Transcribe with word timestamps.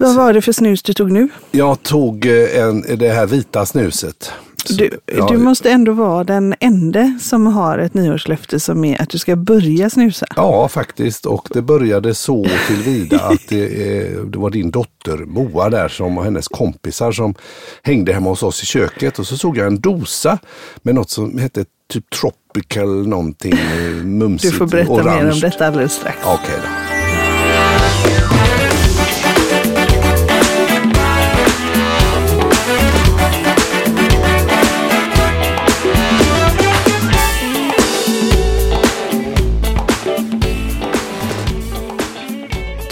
Vad 0.00 0.14
var 0.16 0.32
det 0.32 0.42
för 0.42 0.52
snus 0.52 0.82
du 0.82 0.94
tog 0.94 1.12
nu? 1.12 1.28
Jag 1.50 1.82
tog 1.82 2.26
eh, 2.26 2.60
en, 2.60 2.84
det 2.98 3.08
här 3.08 3.26
vita 3.26 3.66
snuset. 3.66 4.32
Så, 4.64 4.74
Du, 4.74 4.90
ja, 5.06 5.26
du 5.30 5.38
måste 5.38 5.70
ändå 5.70 5.92
vara 5.92 6.24
den 6.24 6.54
enda 6.60 7.18
som 7.20 7.46
har 7.46 7.78
ett 7.78 7.94
nyårslöfte 7.94 8.60
som 8.60 8.84
är 8.84 9.02
att 9.02 9.10
du 9.10 9.18
ska 9.18 9.36
börja 9.36 9.90
snusa. 9.90 10.26
Ja, 10.36 10.68
faktiskt. 10.68 11.26
Och 11.26 11.48
det 11.50 11.62
började 11.62 12.14
så 12.14 12.46
tillvida 12.66 13.20
att 13.28 13.48
det, 13.48 13.64
eh, 13.64 14.20
det 14.20 14.38
var 14.38 14.50
din 14.50 14.70
dotter 14.70 15.16
Moa 15.16 15.70
där 15.70 15.88
som 15.88 16.18
och 16.18 16.24
hennes 16.24 16.48
kompisar 16.48 17.12
som 17.12 17.34
hängde 17.82 18.12
hemma 18.12 18.30
hos 18.30 18.42
oss 18.42 18.62
i 18.62 18.66
köket. 18.66 19.18
Och 19.18 19.26
så 19.26 19.36
såg 19.36 19.56
jag 19.56 19.66
en 19.66 19.80
dosa 19.80 20.38
med 20.82 20.94
något 20.94 21.10
som 21.10 21.38
hette 21.38 21.64
typ 21.92 22.10
tropical 22.10 23.06
någonting 23.08 23.52
eh, 23.52 23.84
Du 23.96 24.04
mumsigt. 24.04 24.54
får 24.54 24.66
berätta 24.66 24.92
orange. 24.92 25.22
mer 25.24 25.32
om 25.32 25.40
detta 25.40 25.66
alldeles 25.66 25.92
strax. 25.92 26.18
Okej 26.24 26.54
då. 26.62 26.77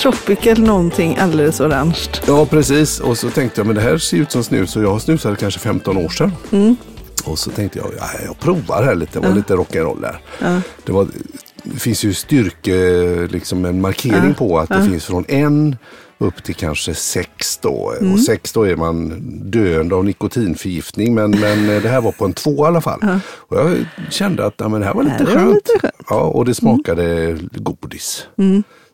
Tropical 0.07 0.59
någonting 0.59 1.17
alldeles 1.17 1.61
orange. 1.61 1.99
Ja, 2.27 2.47
precis. 2.47 3.01
Och 3.01 3.19
så 3.19 3.31
tänkte 3.31 3.61
jag, 3.61 3.67
men 3.67 3.77
det 3.77 3.83
här 3.83 3.99
ser 3.99 4.17
ut 4.17 4.33
som 4.33 4.45
snus 4.45 4.77
och 4.77 4.83
jag 4.83 5.03
snusade 5.03 5.37
kanske 5.37 5.61
15 5.61 5.97
år 5.97 6.09
sedan. 6.09 6.33
Mm. 6.51 6.77
Och 7.25 7.39
så 7.39 7.51
tänkte 7.51 7.79
jag, 7.79 7.89
ja, 7.99 8.05
jag 8.25 8.39
provar 8.39 8.83
här 8.83 8.95
lite. 8.95 9.21
Det 9.21 9.29
var 9.29 9.35
lite 9.35 9.55
rock'n'roll 9.55 10.01
där. 10.01 10.19
Det, 10.85 10.93
var, 10.93 11.09
det 11.63 11.79
finns 11.81 12.05
ju 12.05 12.15
styrke, 12.15 13.29
liksom 13.31 13.65
en 13.65 13.81
markering 13.81 14.35
på 14.35 14.59
att 14.59 14.69
det 14.69 14.85
finns 14.91 15.05
från 15.05 15.25
en 15.29 15.77
upp 16.19 16.43
till 16.45 16.55
kanske 16.55 16.95
sex 16.95 17.59
då. 17.59 17.95
Mm. 18.01 18.13
Och 18.13 18.21
sex 18.21 18.53
då 18.53 18.63
är 18.67 18.77
man 18.77 19.23
döende 19.51 19.95
av 19.95 20.05
nikotinförgiftning. 20.05 21.15
Men, 21.15 21.31
men 21.31 21.67
det 21.67 21.89
här 21.89 22.01
var 22.01 22.13
på 22.13 22.25
en 22.25 22.33
två 22.33 22.65
i 22.65 22.69
alla 22.69 22.81
fall. 22.81 23.21
Och 23.37 23.57
jag 23.57 23.87
kände 24.11 24.47
att 24.47 24.55
ja, 24.57 24.69
men 24.69 24.81
det 24.81 24.87
här 24.87 24.95
var 24.95 25.03
lite 25.03 25.25
det 25.25 25.27
skönt. 25.27 25.55
lite 25.55 25.79
skönt. 25.81 26.07
Ja, 26.09 26.21
och 26.21 26.45
det 26.45 26.55
smakade 26.55 27.39
godis. 27.53 28.27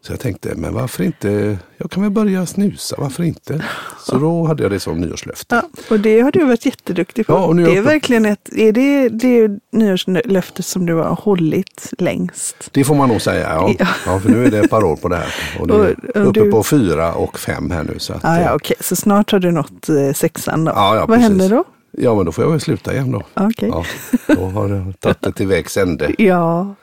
Så 0.04 0.12
jag 0.12 0.20
tänkte, 0.20 0.54
men 0.56 0.74
varför 0.74 1.04
inte, 1.04 1.58
jag 1.76 1.90
kan 1.90 2.02
väl 2.02 2.12
börja 2.12 2.46
snusa, 2.46 2.96
varför 2.98 3.22
inte? 3.22 3.64
Så 4.06 4.18
då 4.18 4.44
hade 4.46 4.62
jag 4.62 4.72
det 4.72 4.80
som 4.80 5.00
nyårslöfte. 5.00 5.54
Ja, 5.54 5.62
och 5.90 6.00
det 6.00 6.20
har 6.20 6.30
du 6.32 6.44
varit 6.44 6.66
jätteduktig 6.66 7.26
på. 7.26 7.32
Ja, 7.32 7.44
och 7.46 7.56
nu 7.56 7.62
är 7.62 7.66
det 7.66 7.72
är 7.76 7.80
uppe- 7.80 7.88
verkligen 7.90 8.26
ett, 8.26 8.48
är 8.52 8.72
det 8.72 9.08
det 9.08 9.50
nyårslöftet 9.72 10.64
som 10.66 10.86
du 10.86 10.94
har 10.94 11.14
hållit 11.22 11.92
längst? 11.98 12.56
Det 12.72 12.84
får 12.84 12.94
man 12.94 13.08
nog 13.08 13.20
säga, 13.22 13.48
ja. 13.54 13.74
Ja. 13.78 13.86
ja. 14.06 14.20
för 14.20 14.28
nu 14.28 14.44
är 14.46 14.50
det 14.50 14.58
ett 14.58 14.70
par 14.70 14.84
år 14.84 14.96
på 14.96 15.08
det 15.08 15.16
här. 15.16 15.34
Och 15.60 15.66
det 15.68 15.74
är 15.74 15.78
Och- 15.80 16.16
och 16.16 16.28
uppe 16.28 16.40
du- 16.40 16.50
på 16.50 16.62
fyra 16.62 17.12
och 17.14 17.38
fem 17.38 17.70
här 17.70 17.82
nu. 17.82 17.94
Så 17.98 18.12
att, 18.12 18.24
Ah, 18.24 18.38
ja, 18.40 18.48
eh, 18.48 18.54
okej, 18.54 18.76
så 18.80 18.96
snart 18.96 19.32
har 19.32 19.38
du 19.38 19.50
nått 19.50 19.88
eh, 19.88 20.12
sexan 20.14 20.64
då. 20.64 20.72
Ja, 20.74 20.94
ja, 20.94 21.00
Vad 21.00 21.08
precis. 21.08 21.22
händer 21.28 21.48
då? 21.48 21.64
Ja, 21.98 22.14
men 22.14 22.24
då 22.26 22.32
får 22.32 22.44
jag 22.44 22.50
väl 22.50 22.60
sluta 22.60 22.92
igen 22.92 23.12
då. 23.12 23.22
Okej. 23.34 23.68
Ja, 23.72 23.84
då 24.36 24.44
har 24.46 24.68
jag 24.68 25.00
tagit 25.00 25.20
det 25.22 25.32
till 25.32 25.46
vägs 25.46 25.76
ände. 25.76 26.10
Ja, 26.18 26.74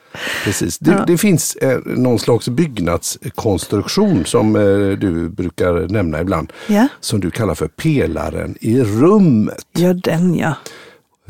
Precis. 0.44 0.78
Det, 0.78 0.90
Ja. 0.90 1.04
det 1.06 1.18
finns 1.18 1.56
eh, 1.56 1.78
någon 1.84 2.18
slags 2.18 2.48
byggnadskonstruktion 2.48 4.24
som 4.24 4.56
eh, 4.56 4.62
du 4.98 5.28
brukar 5.28 5.88
nämna 5.88 6.20
ibland. 6.20 6.52
Ja. 6.66 6.88
Som 7.00 7.20
du 7.20 7.30
kallar 7.30 7.54
för 7.54 7.68
pelaren 7.68 8.56
i 8.60 8.82
rummet. 8.82 9.66
ja 9.76 9.92
den 9.92 10.34
ja. 10.34 10.54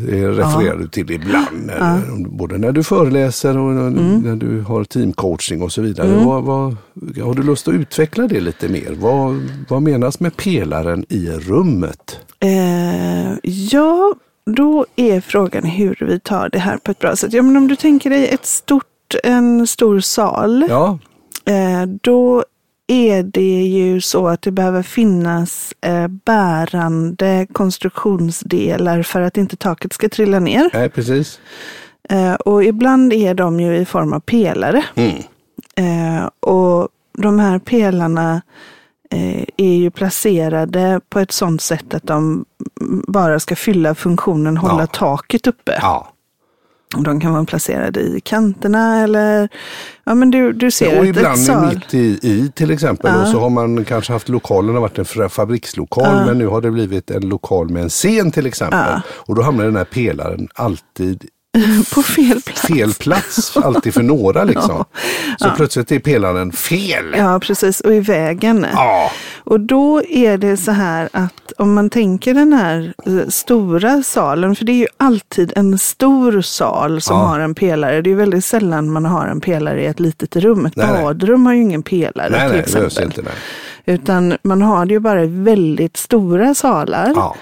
Det 0.06 0.29
refererar 0.29 0.77
du 0.77 0.89
till 0.89 1.11
ibland. 1.11 1.70
eh, 1.70 1.98
Både 2.29 2.59
när 2.59 2.73
du 2.73 2.83
föreläser 2.83 3.59
och 3.59 3.73
när, 3.75 3.87
Mm. 3.87 4.20
när 4.20 4.37
du 4.37 4.61
har 4.61 4.84
teamcoaching 4.84 5.62
och 5.62 5.73
så 5.73 5.83
vidare. 5.83 6.25
Vad, 6.25 6.45
vad, 6.45 6.77
har 7.25 7.34
du 7.34 7.42
lust 7.42 7.69
att 7.69 7.75
utveckla 7.75 8.27
det 8.27 8.41
lite 8.41 8.69
mer? 8.69 8.97
Vad, 9.01 9.42
vad 9.69 9.83
menas 9.83 10.20
med 10.20 10.37
pelaren 10.37 11.05
i 11.09 11.31
rummet? 11.31 12.19
Eh, 12.41 13.33
ja, 13.42 14.15
då 14.47 14.87
är 14.97 15.20
frågan 15.20 15.65
hur 15.65 15.98
vi 16.09 16.20
tar 16.20 16.48
det 16.48 16.59
här 16.59 16.77
på 16.77 16.91
ett 16.91 16.98
bra 16.98 17.17
sätt. 17.17 17.33
Ja, 17.33 17.42
men 17.42 17.57
om 17.57 17.69
du 17.69 17.77
tänker 17.77 18.11
dig 18.11 18.29
ett 18.29 18.47
stort, 18.47 18.85
en 19.24 19.67
stor 19.67 20.01
sal, 20.01 20.67
Ja, 20.69 20.98
eh, 21.45 21.89
då 22.03 22.45
är 22.90 23.23
det 23.23 23.62
ju 23.67 24.01
så 24.01 24.28
att 24.28 24.42
det 24.42 24.51
behöver 24.51 24.83
finnas 24.83 25.74
eh, 25.80 26.08
bärande 26.08 27.46
konstruktionsdelar 27.52 29.02
för 29.02 29.20
att 29.20 29.36
inte 29.36 29.56
taket 29.56 29.92
ska 29.92 30.08
trilla 30.08 30.39
ner. 30.40 30.70
nej, 30.73 30.89
precis. 30.89 31.40
Eh, 32.08 32.34
och 32.34 32.64
ibland 32.64 33.12
är 33.12 33.34
de 33.34 33.61
ju 33.61 33.77
i 33.77 33.84
form 33.84 34.12
av 34.12 34.20
pelare. 34.20 34.84
Mm. 34.95 35.17
Eh, 35.77 36.29
och 36.40 36.89
de 37.18 37.39
här 37.39 37.58
pelarna 37.58 38.42
eh, 39.11 39.45
är 39.56 39.74
ju 39.74 39.90
placerade 39.90 41.00
på 41.08 41.18
ett 41.18 41.33
sådant 41.33 41.62
sätt 41.62 41.95
att 41.95 42.06
de 42.06 42.45
bara 43.08 43.40
ska 43.40 43.56
fylla 43.56 43.95
funktionen 43.95 44.56
hålla 44.56 44.83
Ja. 44.83 44.86
taket 44.86 45.46
uppe. 45.46 45.79
Ja. 45.83 46.12
Och 46.96 47.02
De 47.02 47.20
kan 47.20 47.33
vara 47.33 47.45
placerade 47.45 48.01
i 48.01 48.20
kanterna 48.20 49.01
eller, 49.02 49.48
ja 50.05 50.14
men 50.14 50.30
du, 50.30 50.52
du 50.52 50.70
ser 50.70 50.96
och 50.96 51.02
att 51.02 51.08
ibland 51.08 51.48
är 51.48 51.74
mitt 51.74 51.95
i, 51.95 52.18
i 52.23 52.52
till 52.55 52.70
exempel. 52.70 53.11
Ja. 53.14 53.23
Och 53.23 53.28
så 53.28 53.40
har 53.40 53.51
man 53.51 53.84
kanske 53.84 54.12
haft 54.12 54.28
lokalen 54.28 54.74
har 54.74 54.80
varit 54.80 54.98
en 54.98 55.30
fabrikslokal 55.30 56.27
men 56.27 56.39
nu 56.39 56.46
har 56.46 56.61
det 56.61 56.70
blivit 56.70 57.11
en 57.11 57.29
lokal 57.29 57.68
med 57.68 57.83
en 57.83 57.89
scen 57.89 58.30
till 58.30 58.46
exempel. 58.46 58.79
Ja. 58.79 59.00
Och 59.08 59.34
då 59.34 59.42
hamnar 59.42 59.64
den 59.64 59.77
här 59.77 59.84
pelaren 59.84 60.48
alltid 60.55 61.24
på 61.94 62.02
fel 62.02 62.40
plats. 62.42 62.61
fel 62.62 62.94
plats, 62.94 63.56
alltid 63.56 63.94
för 63.94 64.02
några 64.02 64.44
liksom. 64.44 64.84
Så 65.38 65.50
plötsligt 65.56 65.92
är 65.92 65.98
pelaren 65.98 66.52
fel. 66.52 67.14
Ja, 67.16 67.40
precis. 67.42 67.80
Och 67.80 67.94
i 67.94 68.00
vägen. 68.00 68.66
Ja. 68.72 69.11
Och 69.38 69.61
då 69.61 70.02
är 70.05 70.38
det 70.38 70.56
så 70.56 70.70
här 70.70 71.08
att 71.12 71.52
om 71.58 71.74
man 71.74 71.90
tänker 71.90 72.34
den 72.34 72.52
här 72.52 72.94
eh, 73.06 73.28
stora 73.28 74.02
salen, 74.02 74.56
för 74.56 74.64
det 74.64 74.72
är 74.72 74.77
ju 74.77 74.86
alltid 74.96 75.52
en 75.56 75.78
stor 75.78 76.40
sal 76.40 77.00
som 77.00 77.16
Ja. 77.16 77.22
har 77.22 77.40
en 77.40 77.55
pelare. 77.55 78.02
Det 78.02 78.08
är 78.08 78.12
ju 78.12 78.17
väldigt 78.17 78.44
sällan 78.44 78.90
man 78.92 79.05
har 79.05 79.27
en 79.27 79.40
pelare 79.40 79.82
i 79.82 79.86
ett 79.86 80.00
litet 80.00 80.36
rum. 80.36 80.67
Ett 80.67 80.77
Nej, 80.77 80.86
nej. 80.92 81.02
badrum 81.02 81.46
har 81.46 81.52
ju 81.52 81.61
ingen 81.62 81.82
pelare 81.82 82.30
Nej, 82.30 82.40
till 82.64 82.74
nej, 82.74 82.84
exempel. 82.86 83.02
inte. 83.05 83.22
Nej. 83.22 83.32
Utan 83.94 84.36
man 84.42 84.62
har 84.62 84.86
det 84.86 84.94
ju 84.94 85.00
bara 85.00 85.22
i 85.24 85.27
väldigt 85.27 85.96
stora 85.96 86.55
salar. 86.55 87.12
Ja. 87.17 87.36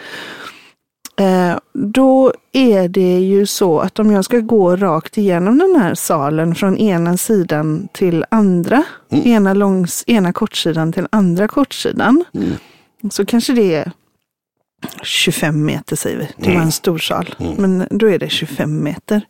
Eh, 1.18 1.56
då 1.72 2.32
är 2.52 2.88
det 2.88 3.18
ju 3.20 3.46
så 3.46 3.80
att 3.80 3.98
om 3.98 4.10
jag 4.10 4.24
ska 4.24 4.38
gå 4.38 4.76
rakt 4.76 5.18
igenom 5.18 5.58
den 5.58 5.76
här 5.80 5.94
salen 5.94 6.54
från 6.54 6.76
ena 6.76 7.16
sidan 7.16 7.88
till 7.92 8.24
andra, 8.30 8.82
Mm. 9.12 9.26
ena, 9.26 9.54
långs, 9.54 10.04
ena 10.06 10.32
kortsidan 10.32 10.92
till 10.92 11.06
andra 11.12 11.48
kortsidan, 11.48 12.24
Mm. 12.34 12.50
så 13.10 13.26
kanske 13.26 13.52
det 13.52 13.74
är 13.74 13.92
25 15.02 15.64
meter 15.64 15.96
säger 15.96 16.16
vi. 16.18 16.28
Det 16.36 16.42
var 16.46 16.50
Mm. 16.54 16.62
en 16.62 16.72
stor 16.72 16.98
sal, 16.98 17.34
men 17.58 17.86
då 17.90 18.10
är 18.10 18.18
det 18.18 18.28
25 18.28 18.82
meter. 18.82 19.22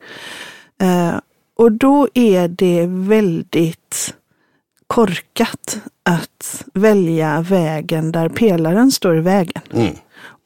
Eh, 0.82 1.15
och 1.59 1.72
då 1.72 2.09
är 2.15 2.49
det 2.49 2.87
väldigt 2.88 4.15
korkat 4.87 5.78
att 6.03 6.65
välja 6.75 7.41
vägen 7.41 8.12
där 8.12 8.28
pelaren 8.28 8.91
står 8.93 9.16
i 9.19 9.20
vägen. 9.20 9.62
Mm. 9.75 9.94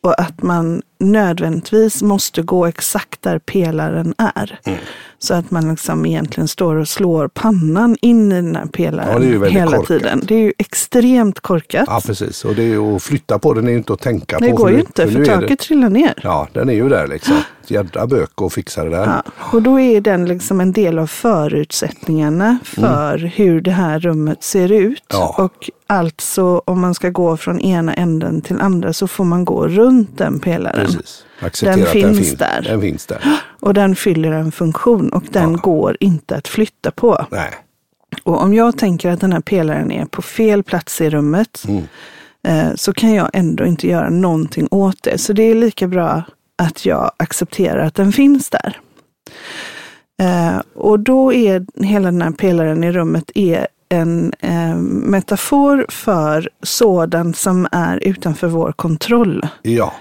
Och 0.02 0.20
att 0.20 0.42
man 0.42 0.82
nödvändigtvis 1.02 2.02
måste 2.02 2.42
gå 2.42 2.66
exakt 2.66 3.22
där 3.22 3.38
pelaren 3.38 4.14
är. 4.18 4.58
Mm. 4.64 4.78
Så 5.18 5.34
att 5.34 5.50
man 5.50 5.68
liksom 5.70 6.06
egentligen 6.06 6.48
står 6.48 6.76
och 6.76 6.88
slår 6.88 7.28
pannan 7.28 7.96
in 8.02 8.32
i 8.32 8.34
den 8.34 8.56
här 8.56 8.66
pelaren 8.66 9.32
Ja, 9.32 9.38
det 9.38 9.50
hela 9.50 9.70
korkat. 9.70 9.86
tiden. 9.86 10.22
Det 10.24 10.34
är 10.34 10.38
ju 10.38 10.52
extremt 10.58 11.40
korkat. 11.40 11.84
ja, 11.86 12.00
precis. 12.06 12.44
Och 12.44 12.54
det 12.54 12.62
är 12.62 12.96
att 12.96 13.02
flytta 13.02 13.38
på 13.38 13.54
den 13.54 13.66
är 13.66 13.70
ju 13.70 13.76
inte 13.76 13.92
att 13.92 14.00
tänka 14.00 14.38
det 14.38 14.50
på. 14.50 14.56
går 14.56 14.66
för 14.68 14.74
ju 14.74 14.80
inte, 14.80 15.10
för 15.10 15.18
det- 15.18 15.26
taket 15.26 15.58
trillar 15.58 15.90
ner. 15.90 16.14
Ja, 16.22 16.48
den 16.52 16.68
är 16.68 16.72
ju 16.74 16.88
där 16.88 17.06
liksom. 17.06 17.36
Jädra 17.66 18.06
bök 18.06 18.30
att 18.42 18.52
fixa 18.52 18.84
det 18.84 18.90
där. 18.90 19.06
Ja, 19.06 19.22
och 19.52 19.62
då 19.62 19.80
är 19.80 20.00
den 20.00 20.24
liksom 20.26 20.60
en 20.60 20.72
del 20.72 20.98
av 20.98 21.06
förutsättningarna 21.06 22.58
för 22.64 23.18
hur 23.18 23.60
det 23.60 23.70
här 23.70 24.00
rummet 24.00 24.42
ser 24.44 24.72
ut. 24.72 24.82
Mm. 24.82 25.22
Ja. 25.22 25.34
Och 25.38 25.70
alltså 25.86 26.62
om 26.64 26.80
man 26.80 26.94
ska 26.94 27.10
gå 27.10 27.36
från 27.36 27.60
ena 27.60 27.94
änden 27.94 28.42
till 28.42 28.60
andra 28.60 28.92
så 28.92 29.08
får 29.08 29.24
man 29.24 29.44
gå 29.44 29.68
runt 29.68 30.18
den 30.18 30.40
pelaren. 30.40 30.86
Precis. 30.96 31.24
Acceptera 31.40 31.76
Den 31.76 31.86
finns 31.86 32.16
den, 32.16 32.24
fin- 32.24 32.36
där. 32.38 32.62
den 32.62 32.80
finns 32.80 33.06
där. 33.06 33.40
Och 33.60 33.74
den 33.74 33.96
fyller 33.96 34.32
en 34.32 34.52
funktion 34.52 35.12
och 35.12 35.24
den 35.30 35.52
Ja. 35.52 35.58
går 35.62 35.96
inte 36.00 36.36
att 36.36 36.48
flytta 36.48 36.90
på. 36.90 37.26
Nej. 37.30 37.50
Och 38.22 38.42
om 38.42 38.54
jag 38.54 38.78
tänker 38.78 39.10
att 39.10 39.20
den 39.20 39.32
här 39.32 39.40
pelaren 39.40 39.90
är 39.92 40.04
på 40.04 40.22
fel 40.22 40.62
plats 40.62 41.00
i 41.00 41.10
rummet 41.10 41.64
Mm. 41.68 41.84
eh, 42.48 42.74
så 42.74 42.92
kan 42.92 43.12
jag 43.14 43.30
ändå 43.32 43.64
inte 43.64 43.88
göra 43.88 44.10
någonting 44.10 44.68
åt 44.70 45.02
det. 45.02 45.18
Så 45.18 45.32
det 45.32 45.42
är 45.42 45.54
lika 45.54 45.88
bra 45.88 46.22
att 46.58 46.86
jag 46.86 47.10
accepterar 47.16 47.78
att 47.86 47.94
den 47.94 48.12
finns 48.12 48.50
där. 48.50 48.80
Eh, 50.22 50.60
och 50.74 51.00
då 51.00 51.32
är 51.32 51.66
hela 51.84 52.10
den 52.10 52.22
här 52.22 52.30
pelaren 52.30 52.84
i 52.84 52.92
rummet 52.92 53.30
är 53.34 53.66
en 53.88 54.32
eh, 54.40 54.76
metafor 54.76 55.86
för 55.88 56.50
sådant 56.62 57.36
som 57.36 57.68
är 57.72 57.96
utanför 57.96 58.46
vår 58.46 58.72
kontroll. 58.72 59.46
Ja. 59.62 59.92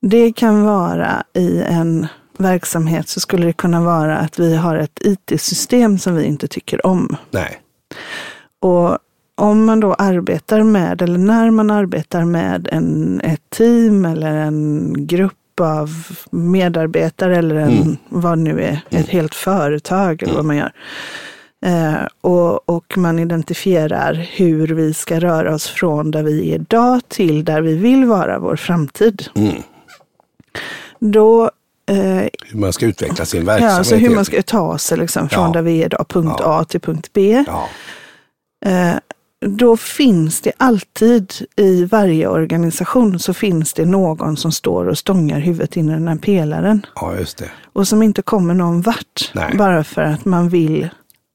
Det 0.00 0.32
kan 0.32 0.64
vara 0.64 1.22
i 1.34 1.62
en 1.62 2.06
verksamhet 2.38 3.08
så 3.08 3.20
skulle 3.20 3.46
det 3.46 3.52
kunna 3.52 3.80
vara 3.80 4.18
att 4.18 4.38
vi 4.38 4.56
har 4.56 4.76
ett 4.76 4.98
IT-system 5.00 5.98
som 5.98 6.14
vi 6.14 6.24
inte 6.24 6.48
tycker 6.48 6.86
om. 6.86 7.16
Nej. 7.30 7.60
Och 8.60 8.98
om 9.34 9.64
man 9.64 9.80
då 9.80 9.94
arbetar 9.94 10.62
med, 10.62 11.02
eller 11.02 11.18
när 11.18 11.50
man 11.50 11.70
arbetar 11.70 12.24
med 12.24 12.68
en, 12.72 13.20
ett 13.20 13.50
team 13.50 14.04
eller 14.04 14.34
en 14.34 14.94
grupp 15.06 15.34
av 15.60 15.90
medarbetare 16.30 17.36
eller 17.36 17.54
en, 17.54 17.68
Mm. 17.82 17.96
vad 18.08 18.38
nu 18.38 18.62
är, 18.62 18.80
ett 18.90 19.08
helt 19.08 19.34
företag 19.34 20.22
eller 20.22 20.34
vad 20.34 20.44
man 20.44 20.56
gör. 20.56 20.72
Eh, 21.66 22.06
och, 22.20 22.68
och 22.68 22.98
man 22.98 23.18
identifierar 23.18 24.14
hur 24.14 24.66
vi 24.68 24.94
ska 24.94 25.20
röra 25.20 25.54
oss 25.54 25.66
från 25.66 26.10
där 26.10 26.22
vi 26.22 26.50
är 26.50 26.54
idag 26.54 27.00
till 27.08 27.44
där 27.44 27.60
vi 27.60 27.74
vill 27.74 28.04
vara 28.04 28.38
vår 28.38 28.56
framtid. 28.56 29.28
Då 30.98 31.50
eh, 31.90 31.96
Hur 31.96 32.58
man 32.58 32.72
ska 32.72 32.86
utveckla 32.86 33.24
sin 33.24 33.40
Ja, 33.40 33.46
verksamhet. 33.46 33.78
alltså 33.78 33.94
hur 33.96 34.14
man 34.14 34.24
ska 34.24 34.42
ta 34.42 34.78
sig 34.78 34.98
liksom 34.98 35.28
från 35.28 35.44
Ja. 35.46 35.52
där 35.52 35.62
vi 35.62 35.80
är 35.82 35.86
idag, 35.86 36.08
punkt 36.08 36.36
Ja. 36.38 36.60
A 36.60 36.64
till 36.64 36.80
punkt 36.80 37.10
B. 37.12 37.44
Ja. 37.46 37.68
Eh, 38.66 38.94
då 39.46 39.76
finns 39.76 40.40
det 40.40 40.52
alltid 40.56 41.32
i 41.56 41.84
varje 41.84 42.28
organisation 42.28 43.18
så 43.18 43.34
finns 43.34 43.72
det 43.74 43.84
någon 43.86 44.36
som 44.36 44.52
står 44.52 44.86
och 44.88 44.98
stångar 44.98 45.40
huvudet 45.40 45.76
in 45.76 45.88
i 45.88 45.92
den 45.92 46.08
här 46.08 46.16
pelaren. 46.16 46.86
ja, 46.94 47.14
just 47.18 47.38
det. 47.38 47.50
Och 47.72 47.88
som 47.88 48.02
inte 48.02 48.22
kommer 48.22 48.54
någon 48.54 48.80
vart. 48.82 49.30
Nej. 49.34 49.54
Bara 49.56 49.84
för 49.84 50.02
att 50.02 50.24
man 50.24 50.48
vill 50.48 50.88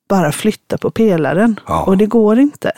bara 0.09 0.31
flytta 0.31 0.77
på 0.77 0.91
pelaren. 0.91 1.59
Ja. 1.67 1.83
Och 1.83 1.97
det 1.97 2.05
går 2.05 2.39
inte. 2.39 2.71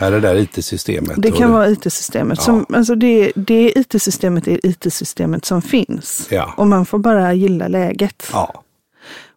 Är 0.00 0.10
det 0.10 0.20
där 0.20 0.34
IT-systemet. 0.36 1.14
Det 1.16 1.30
kan 1.30 1.52
vara 1.52 1.70
IT-systemet. 1.70 2.38
Ja. 2.38 2.44
Som, 2.44 2.66
alltså 2.72 2.94
det, 2.94 3.32
det 3.34 3.72
IT-systemet 3.78 4.48
är 4.48 4.66
IT-systemet 4.66 5.44
som 5.44 5.62
finns. 5.62 6.26
Ja. 6.30 6.54
Och 6.56 6.66
man 6.66 6.86
får 6.86 6.98
bara 6.98 7.32
gilla 7.34 7.68
läget. 7.68 8.28
Ja, 8.32 8.62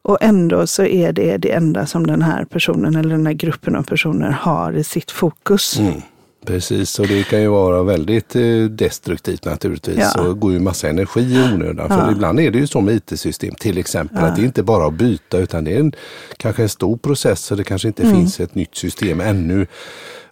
Och 0.01 0.17
ändå 0.21 0.67
så 0.67 0.83
är 0.83 1.13
det 1.13 1.37
det 1.37 1.51
enda 1.51 1.85
som 1.85 2.07
den 2.07 2.21
här 2.21 2.45
personen 2.45 2.95
eller 2.95 3.09
den 3.09 3.25
här 3.25 3.33
gruppen 3.33 3.75
av 3.75 3.83
personer 3.83 4.29
har 4.31 4.73
i 4.73 4.83
sitt 4.83 5.11
fokus. 5.11 5.79
mm. 5.79 6.01
Precis. 6.45 6.99
Och 6.99 7.07
det 7.07 7.23
kan 7.23 7.41
ju 7.41 7.47
vara 7.47 7.83
väldigt 7.83 8.35
eh, 8.35 8.41
destruktivt 8.69 9.45
naturligtvis. 9.45 10.11
Ja. 10.15 10.21
Och 10.21 10.39
går 10.39 10.51
ju 10.53 10.59
massa 10.59 10.89
energi 10.89 11.21
i 11.21 11.53
onödan. 11.53 11.87
För 11.89 11.97
Ja. 11.97 12.11
ibland 12.11 12.39
är 12.39 12.51
det 12.51 12.57
ju 12.59 12.67
så 12.67 12.81
med 12.81 12.95
IT-system 12.95 13.55
till 13.55 13.77
exempel. 13.77 14.17
Ja. 14.21 14.25
Att 14.27 14.35
det 14.35 14.41
är 14.41 14.45
inte 14.45 14.63
bara 14.63 14.87
att 14.87 14.93
byta 14.93 15.37
utan 15.37 15.63
det 15.63 15.75
är 15.75 15.79
en, 15.79 15.91
kanske 16.37 16.63
en 16.63 16.69
stor 16.69 16.97
process. 16.97 17.39
Så 17.41 17.55
det 17.55 17.63
kanske 17.63 17.87
inte 17.87 18.03
Mm. 18.03 18.15
finns 18.15 18.39
ett 18.39 18.55
nytt 18.55 18.75
system 18.75 19.21
ännu. 19.21 19.67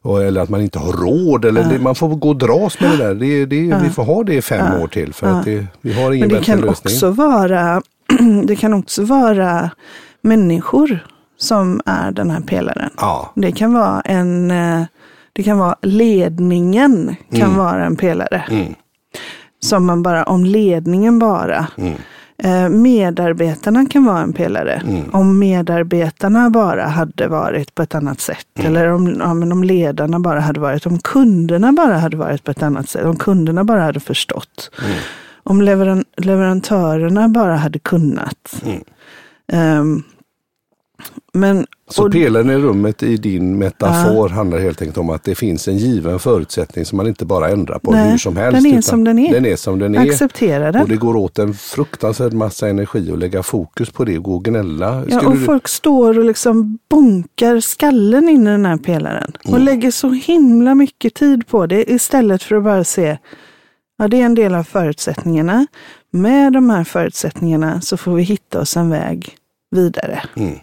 Och, 0.02 0.24
eller 0.24 0.42
att 0.42 0.50
man 0.50 0.62
inte 0.62 0.80
har 0.80 0.94
råd. 0.94 1.46
Eller 1.46 1.64
det, 1.64 1.80
man 1.80 1.96
får 1.96 2.10
gå 2.16 2.30
och 2.30 2.36
dras 2.38 2.80
med 2.80 2.92
det 2.92 2.98
där. 2.98 3.16
Det, 3.16 3.46
det, 3.46 3.80
Vi 3.84 3.90
får 3.90 4.04
ha 4.04 4.24
det 4.24 4.36
i 4.36 4.42
fem 4.42 4.82
år 4.82 4.88
till. 4.88 5.14
För 5.14 5.28
att 5.28 5.46
det, 5.46 5.66
vi 5.82 5.94
har 5.94 6.12
ingen 6.12 6.30
det 6.30 6.36
bättre 6.36 6.46
kan, 6.46 6.62
lösning. 6.62 6.94
också 6.94 7.12
vara, 7.12 7.82
det 8.46 8.56
kan 8.56 8.74
också 8.74 9.04
vara 9.04 9.70
människor 10.22 11.00
som 11.38 11.82
är 11.86 12.12
den 12.12 12.30
här 12.32 12.42
pelaren. 12.42 12.90
Det 13.36 13.52
kan 13.52 13.74
vara 13.74 14.02
en 14.02 14.52
eh, 14.52 14.84
det 15.34 15.44
kan 15.44 15.58
vara 15.58 15.76
ledningen 15.82 17.16
kan 17.32 17.56
vara 17.56 17.86
en 17.86 17.96
pelare. 17.96 18.44
Mm. 18.50 18.76
Som 19.60 19.86
man 19.86 20.04
bara, 20.04 20.24
om 20.24 20.46
ledningen 20.46 21.20
bara. 21.20 21.68
Mm. 21.78 21.94
Eh, 22.44 22.70
Medarbetarna 22.70 23.86
kan 23.86 24.06
vara 24.06 24.20
en 24.20 24.34
pelare. 24.34 24.82
Mm. 24.88 25.10
Om 25.12 25.40
medarbetarna 25.40 26.50
bara 26.50 26.86
hade 26.86 27.28
varit 27.28 27.76
på 27.76 27.82
ett 27.82 27.96
annat 27.96 28.20
sätt. 28.20 28.48
Mm. 28.60 28.72
Eller 28.72 28.88
om, 28.88 29.16
ja, 29.20 29.34
men 29.34 29.52
om 29.52 29.64
ledarna 29.64 30.20
bara 30.20 30.40
hade 30.40 30.60
varit. 30.60 30.86
Om 30.86 31.00
kunderna 31.00 31.72
bara 31.72 31.98
hade 31.98 32.18
varit 32.18 32.44
på 32.44 32.52
ett 32.52 32.64
annat 32.64 32.90
sätt. 32.90 33.06
Om 33.06 33.16
kunderna 33.16 33.64
bara 33.64 33.82
hade 33.82 34.00
förstått. 34.00 34.72
Mm. 34.86 34.98
Om 35.44 35.62
leveran, 35.62 36.04
leverantörerna 36.18 37.30
bara 37.30 37.56
hade 37.56 37.80
kunnat. 37.80 38.64
Mm. 38.66 40.04
Men, 41.34 41.66
Så 41.90 42.06
och- 42.06 42.12
pelaren 42.12 42.50
i 42.50 42.56
rummet 42.58 43.04
i 43.04 43.18
din 43.18 43.58
metafor 43.58 44.30
handlar 44.30 44.60
helt 44.60 44.82
enkelt 44.82 44.98
om 44.98 45.10
att 45.10 45.24
det 45.24 45.36
finns 45.36 45.68
en 45.68 45.78
given 45.78 46.20
förutsättning 46.20 46.86
som 46.86 46.98
man 46.98 47.08
inte 47.08 47.26
bara 47.26 47.50
ändrar 47.50 47.80
på 47.80 47.92
Nej, 47.92 48.12
hur 48.12 48.18
som 48.18 48.38
helst. 48.38 48.64
den 48.64 48.74
är 48.78 48.82
som 48.82 49.04
den 49.04 49.20
är. 49.20 49.34
Den 49.34 49.46
är 49.46 49.56
som 49.56 49.80
den 49.80 49.96
är. 49.96 50.00
acceptera 50.10 50.72
den. 50.72 50.82
Och 50.82 50.88
det 50.90 50.96
går 50.96 51.16
åt 51.16 51.40
en 51.40 51.54
fruktansvärd 51.54 52.34
massa 52.34 52.70
energi 52.70 53.12
att 53.12 53.20
lägga 53.20 53.44
fokus 53.44 53.90
på 53.90 54.06
det 54.06 54.18
och 54.18 54.24
gå 54.24 54.34
och 54.36 54.46
gnälla. 54.46 55.04
Ja, 55.10 55.28
och 55.28 55.34
du- 55.36 55.46
folk 55.46 55.68
står 55.68 56.20
och 56.20 56.26
liksom 56.26 56.78
bonkar 56.90 57.60
skallen 57.60 58.30
in 58.30 58.48
i 58.48 58.50
den 58.52 58.66
här 58.66 58.78
pelaren. 58.78 59.32
Och 59.44 59.50
Mm. 59.50 59.64
lägger 59.64 59.92
så 59.92 60.10
himla 60.10 60.76
mycket 60.76 61.14
tid 61.14 61.48
på 61.48 61.66
det 61.66 61.92
istället 61.92 62.44
för 62.44 62.56
att 62.56 62.64
bara 62.64 62.84
se, 62.84 63.18
ja 63.98 64.08
det 64.08 64.22
är 64.22 64.26
en 64.26 64.36
del 64.36 64.56
av 64.56 64.64
förutsättningarna. 64.64 65.68
Med 66.14 66.54
de 66.54 66.70
här 66.70 66.84
förutsättningarna 66.84 67.82
så 67.82 67.98
får 67.98 68.14
vi 68.16 68.24
hitta 68.24 68.60
oss 68.62 68.78
en 68.78 68.90
väg 68.90 69.30
vidare. 69.76 70.22
Mm. 70.36 70.56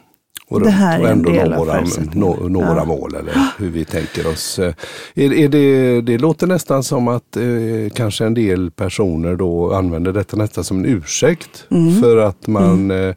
Och, 0.50 0.60
Det 0.60 0.70
här 0.70 1.00
är 1.00 1.08
ändå 1.12 1.30
nå 1.30 1.40
av 1.42 1.48
våra, 1.66 1.84
nå, 2.12 2.36
nå 2.48 2.60
våra 2.60 2.76
Ja. 2.76 2.84
mål 2.84 3.14
eller 3.14 3.34
hur 3.58 3.68
vi 3.70 3.84
tänker 3.84 4.26
oss. 4.26 4.58
Eh, 4.58 4.74
Är, 5.14 5.32
är 5.32 5.48
det, 5.48 6.00
det 6.00 6.18
låter 6.18 6.46
nästan 6.46 6.82
som 6.82 7.08
att 7.08 7.36
eh, 7.36 7.42
kanske 7.94 8.24
en 8.24 8.34
del 8.34 8.70
personer 8.70 9.36
då 9.36 9.72
använder 9.72 10.12
detta 10.12 10.36
nästan 10.36 10.64
som 10.64 10.78
en 10.78 10.86
ursäkt 10.86 11.64
Mm. 11.70 12.00
för 12.02 12.16
att 12.16 12.46
man 12.46 12.90
eh, 12.90 13.14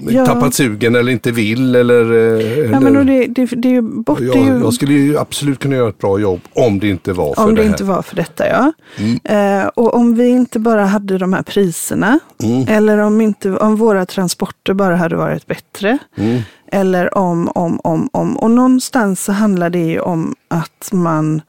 Ja. 0.00 0.26
tappat 0.26 0.54
sugen 0.54 0.94
eller 0.94 1.12
inte 1.12 1.30
vill 1.32 1.74
eller... 1.76 2.12
eh, 2.12 2.18
Ja, 2.58 2.64
eller 2.76 2.80
men 2.90 3.06
det, 3.06 3.26
det, 3.26 3.46
det 3.46 3.68
är 3.68 3.72
ju 3.72 3.82
bort, 3.82 4.18
det 4.18 4.24
är 4.24 4.28
jag, 4.28 4.36
ju, 4.46 4.60
jag 4.60 4.74
skulle 4.74 4.92
ju 4.94 5.18
absolut 5.18 5.58
kunna 5.58 5.76
göra 5.76 5.88
ett 5.88 5.98
bra 5.98 6.18
jobb 6.18 6.40
om 6.52 6.78
det 6.78 6.88
inte 6.88 7.12
var 7.12 7.34
för 7.34 7.42
om 7.42 7.48
det 7.50 7.56
det 7.56 7.62
här. 7.62 7.70
inte 7.70 7.84
var 7.84 8.02
för 8.02 8.16
detta 8.16 8.48
ja. 8.48 8.72
Mm. 8.98 9.60
Eh, 9.60 9.66
och 9.68 9.94
om 9.94 10.14
vi 10.14 10.28
inte 10.28 10.58
bara 10.58 10.84
hade 10.84 11.18
de 11.18 11.32
här 11.32 11.42
priserna, 11.42 12.18
Mm. 12.42 12.64
eller 12.68 12.98
om, 12.98 13.20
inte, 13.20 13.50
om 13.56 13.76
våra 13.76 14.06
transporter 14.06 14.74
bara 14.74 14.96
hade 14.96 15.16
varit 15.16 15.46
bättre, 15.46 15.98
Mm. 16.16 16.40
Eller 16.74 17.18
om, 17.18 17.48
om, 17.48 17.80
om, 17.84 18.08
om. 18.12 18.36
Och 18.36 18.50
någonstans 18.50 19.24
så 19.24 19.32
handlar 19.32 19.70
det 19.70 19.78
ju 19.78 20.00
om 20.00 20.34
att 20.48 20.88
man, 20.92 21.42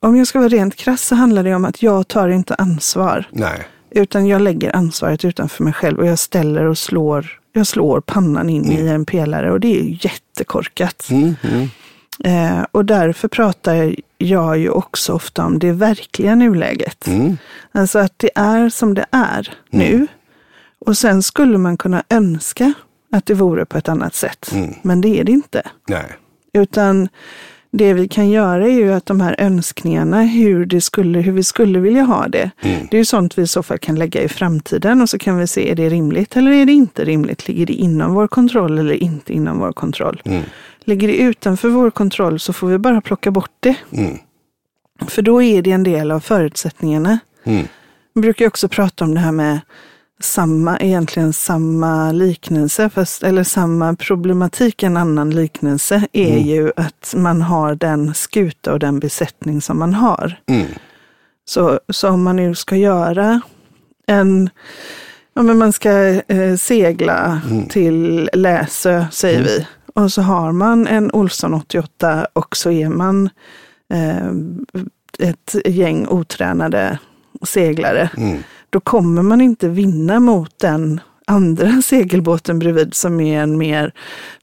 om 0.00 0.16
jag 0.16 0.26
ska 0.26 0.38
vara 0.38 0.48
rent 0.48 0.76
krass 0.76 1.02
så 1.06 1.14
handlar 1.14 1.42
det 1.44 1.54
om 1.54 1.64
att 1.64 1.82
jag 1.82 2.08
tar 2.08 2.28
inte 2.28 2.54
ansvar. 2.54 3.28
Nej. 3.32 3.62
Utan 3.94 4.26
jag 4.26 4.42
lägger 4.42 4.76
ansvaret 4.76 5.24
utanför 5.24 5.64
mig 5.64 5.72
själv 5.72 5.98
och 5.98 6.06
jag 6.06 6.18
ställer 6.18 6.64
och 6.64 6.78
slår, 6.78 7.40
jag 7.52 7.66
slår 7.66 8.00
pannan 8.00 8.50
in 8.50 8.72
i 8.72 8.88
en 8.88 9.04
pelare 9.04 9.52
och 9.52 9.60
det 9.60 9.80
är 9.80 10.04
jättekorkat. 10.04 11.08
Mm. 11.10 11.34
Mm. 11.42 11.68
Eh, 12.24 12.66
och 12.72 12.84
därför 12.84 13.28
pratar 13.28 13.94
jag 14.18 14.58
ju 14.58 14.68
också 14.68 15.12
ofta 15.12 15.44
om 15.44 15.58
det 15.58 15.72
verkliga 15.72 16.34
nuläget. 16.34 17.06
Mm. 17.06 17.36
Alltså 17.72 17.98
att 17.98 18.12
det 18.16 18.30
är 18.34 18.68
som 18.68 18.94
det 18.94 19.06
är 19.10 19.54
nu. 19.70 20.06
Och 20.86 20.98
sen 20.98 21.22
skulle 21.22 21.58
man 21.58 21.76
kunna 21.76 22.02
önska 22.08 22.72
att 23.12 23.26
det 23.26 23.34
vore 23.34 23.64
på 23.64 23.78
ett 23.78 23.88
annat 23.88 24.14
sätt. 24.14 24.50
Mm. 24.52 24.74
Men 24.82 25.00
det 25.00 25.20
är 25.20 25.24
det 25.24 25.32
inte. 25.32 25.62
Nej. 25.88 26.16
Utan 26.52 27.08
det 27.74 27.94
vi 27.94 28.08
kan 28.08 28.30
göra 28.30 28.64
är 28.64 28.70
ju 28.72 28.92
att 28.92 29.06
de 29.06 29.20
här 29.20 29.36
önskningarna, 29.38 30.22
hur, 30.22 30.66
det 30.66 30.80
skulle, 30.80 31.18
hur 31.18 31.32
vi 31.32 31.42
skulle 31.42 31.78
vilja 31.78 32.02
ha 32.02 32.28
det, 32.28 32.50
Mm. 32.62 32.86
det 32.90 32.96
är 32.96 32.98
ju 32.98 33.04
sånt 33.04 33.38
vi 33.38 33.42
i 33.42 33.46
så 33.46 33.62
fall 33.62 33.78
kan 33.78 33.94
lägga 33.98 34.22
i 34.22 34.28
framtiden 34.28 35.02
och 35.02 35.08
så 35.08 35.18
kan 35.18 35.38
vi 35.38 35.46
se, 35.46 35.70
är 35.70 35.74
det 35.74 35.88
rimligt 35.88 36.36
eller 36.36 36.52
är 36.52 36.66
det 36.66 36.72
inte 36.72 37.04
rimligt? 37.04 37.48
Ligger 37.48 37.66
det 37.66 37.72
inom 37.72 38.14
vår 38.14 38.28
kontroll 38.28 38.78
eller 38.78 38.94
inte 38.94 39.32
inom 39.32 39.58
vår 39.58 39.72
kontroll? 39.72 40.22
Mm. 40.24 40.42
Ligger 40.84 41.08
det 41.08 41.16
utanför 41.16 41.68
vår 41.68 41.90
kontroll 41.90 42.40
så 42.40 42.52
får 42.52 42.66
vi 42.66 42.78
bara 42.78 43.00
plocka 43.00 43.30
bort 43.30 43.50
det. 43.60 43.74
Mm. 43.92 44.18
För 45.08 45.22
då 45.22 45.42
är 45.42 45.62
det 45.62 45.70
en 45.72 45.82
del 45.82 46.10
av 46.10 46.20
förutsättningarna. 46.20 47.18
Mm. 47.44 47.66
Man 48.14 48.22
brukar 48.22 48.46
också 48.46 48.68
prata 48.68 49.04
om 49.04 49.14
det 49.14 49.20
här 49.20 49.32
med 49.32 49.60
samma, 50.22 50.78
egentligen 50.78 51.32
samma 51.32 52.12
liknelse, 52.12 52.90
fast, 52.90 53.22
eller 53.22 53.44
samma 53.44 53.94
problematik, 53.94 54.82
en 54.82 54.96
annan 54.96 55.30
liknelse, 55.30 56.06
är 56.12 56.38
ju 56.38 56.72
att 56.76 57.14
man 57.16 57.42
har 57.42 57.74
den 57.74 58.14
skuta 58.14 58.72
och 58.72 58.78
den 58.78 59.00
besättning 59.00 59.60
som 59.60 59.78
man 59.78 59.94
har. 59.94 60.40
Mm. 60.46 60.66
Så, 61.44 61.80
så 61.88 62.08
om 62.08 62.22
man 62.22 62.36
nu 62.36 62.54
ska 62.54 62.76
göra 62.76 63.40
en, 64.06 64.50
ja 65.34 65.42
men 65.42 65.58
man 65.58 65.72
ska 65.72 65.90
eh, 66.28 66.56
segla 66.56 67.40
till 67.68 68.30
Läsö, 68.32 69.06
säger 69.12 69.42
vi, 69.42 69.66
och 69.94 70.12
så 70.12 70.22
har 70.22 70.52
man 70.52 70.86
en 70.86 71.12
Olsson 71.12 71.54
88 71.54 72.26
och 72.32 72.56
så 72.56 72.70
är 72.70 72.88
man 72.88 73.30
eh, 73.92 74.28
ett 75.18 75.56
gäng 75.64 76.06
otränade 76.08 76.98
seglare. 77.42 78.10
Mm. 78.16 78.42
Då 78.72 78.80
kommer 78.80 79.22
man 79.22 79.40
inte 79.40 79.68
vinna 79.68 80.20
mot 80.20 80.58
den 80.58 81.00
andra 81.26 81.82
segelbåten 81.84 82.58
bredvid 82.58 82.94
som 82.94 83.20
är 83.20 83.42
en 83.42 83.58
mer 83.58 83.92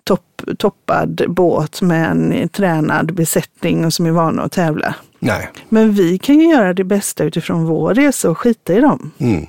topp, 0.04 0.42
toppad 0.58 1.24
båt 1.28 1.82
med 1.82 2.12
en 2.12 2.50
tränad 2.50 3.14
besättning 3.14 3.86
och 3.86 3.94
som 3.94 4.06
är 4.06 4.12
vana 4.12 4.42
att 4.42 4.52
tävla. 4.52 4.96
Nej. 5.20 5.50
Men 5.70 5.94
vi 5.94 6.18
kan 6.18 6.40
ju 6.40 6.50
göra 6.50 6.74
det 6.74 6.84
bästa 6.84 7.24
utifrån 7.24 7.66
vår 7.66 7.94
resa 7.94 8.30
och 8.30 8.38
skita 8.38 8.74
i 8.74 8.80
dem. 8.80 9.12
Mm. 9.18 9.46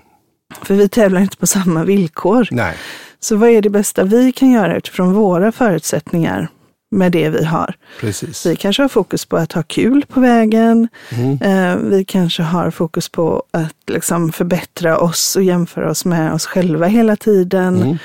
För 0.63 0.75
vi 0.75 0.89
tävlar 0.89 1.21
inte 1.21 1.37
på 1.37 1.47
samma 1.47 1.85
villkor. 1.85 2.49
Nej. 2.51 2.77
Så 3.21 3.37
vad 3.37 3.51
är 3.51 3.63
det 3.63 3.71
bästa 3.71 4.05
vi 4.05 4.33
kan 4.33 4.51
göra 4.51 4.77
utifrån 4.77 5.13
våra 5.13 5.53
förutsättningar 5.53 6.49
med 6.91 7.13
det 7.13 7.29
vi 7.31 7.45
har? 7.45 7.75
Precis. 8.01 8.47
Vi 8.47 8.57
kanske 8.57 8.83
har 8.83 8.89
fokus 8.89 9.25
på 9.27 9.37
att 9.37 9.53
ha 9.53 9.63
kul 9.63 10.05
på 10.09 10.21
vägen. 10.21 10.89
Mm. 11.11 11.39
Eh, 11.43 11.77
vi 11.77 12.05
kanske 12.05 12.43
har 12.43 12.71
fokus 12.71 13.09
på 13.09 13.43
att 13.51 13.77
liksom 13.87 14.33
förbättra 14.33 14.99
oss 14.99 15.37
och 15.37 15.43
jämföra 15.43 15.91
oss 15.91 16.05
med 16.05 16.33
oss 16.33 16.47
själva 16.47 16.87
hela 16.87 17.17
tiden. 17.17 17.83
Mm. 17.83 17.99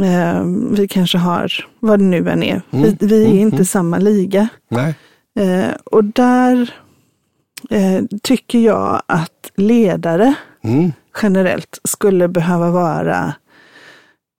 Eh, 0.00 0.42
vi 0.76 0.88
kanske 0.88 1.18
har, 1.18 1.52
vad 1.80 1.98
det 1.98 2.04
nu 2.04 2.30
än 2.30 2.42
är, 2.42 2.62
Mm, 2.70 2.84
vi, 3.00 3.06
vi 3.06 3.22
är 3.22 3.26
mm, 3.26 3.38
inte 3.38 3.56
mm. 3.56 3.64
samma 3.64 3.98
liga. 3.98 4.48
Nej. 4.68 4.94
Eh, 5.38 5.74
och 5.84 6.04
där 6.04 6.74
tycker 8.22 8.58
jag 8.58 9.02
att 9.06 9.50
ledare 9.56 10.34
Mm. 10.64 10.92
generellt 11.22 11.78
skulle 11.84 12.28
behöva 12.28 12.70
vara 12.70 13.34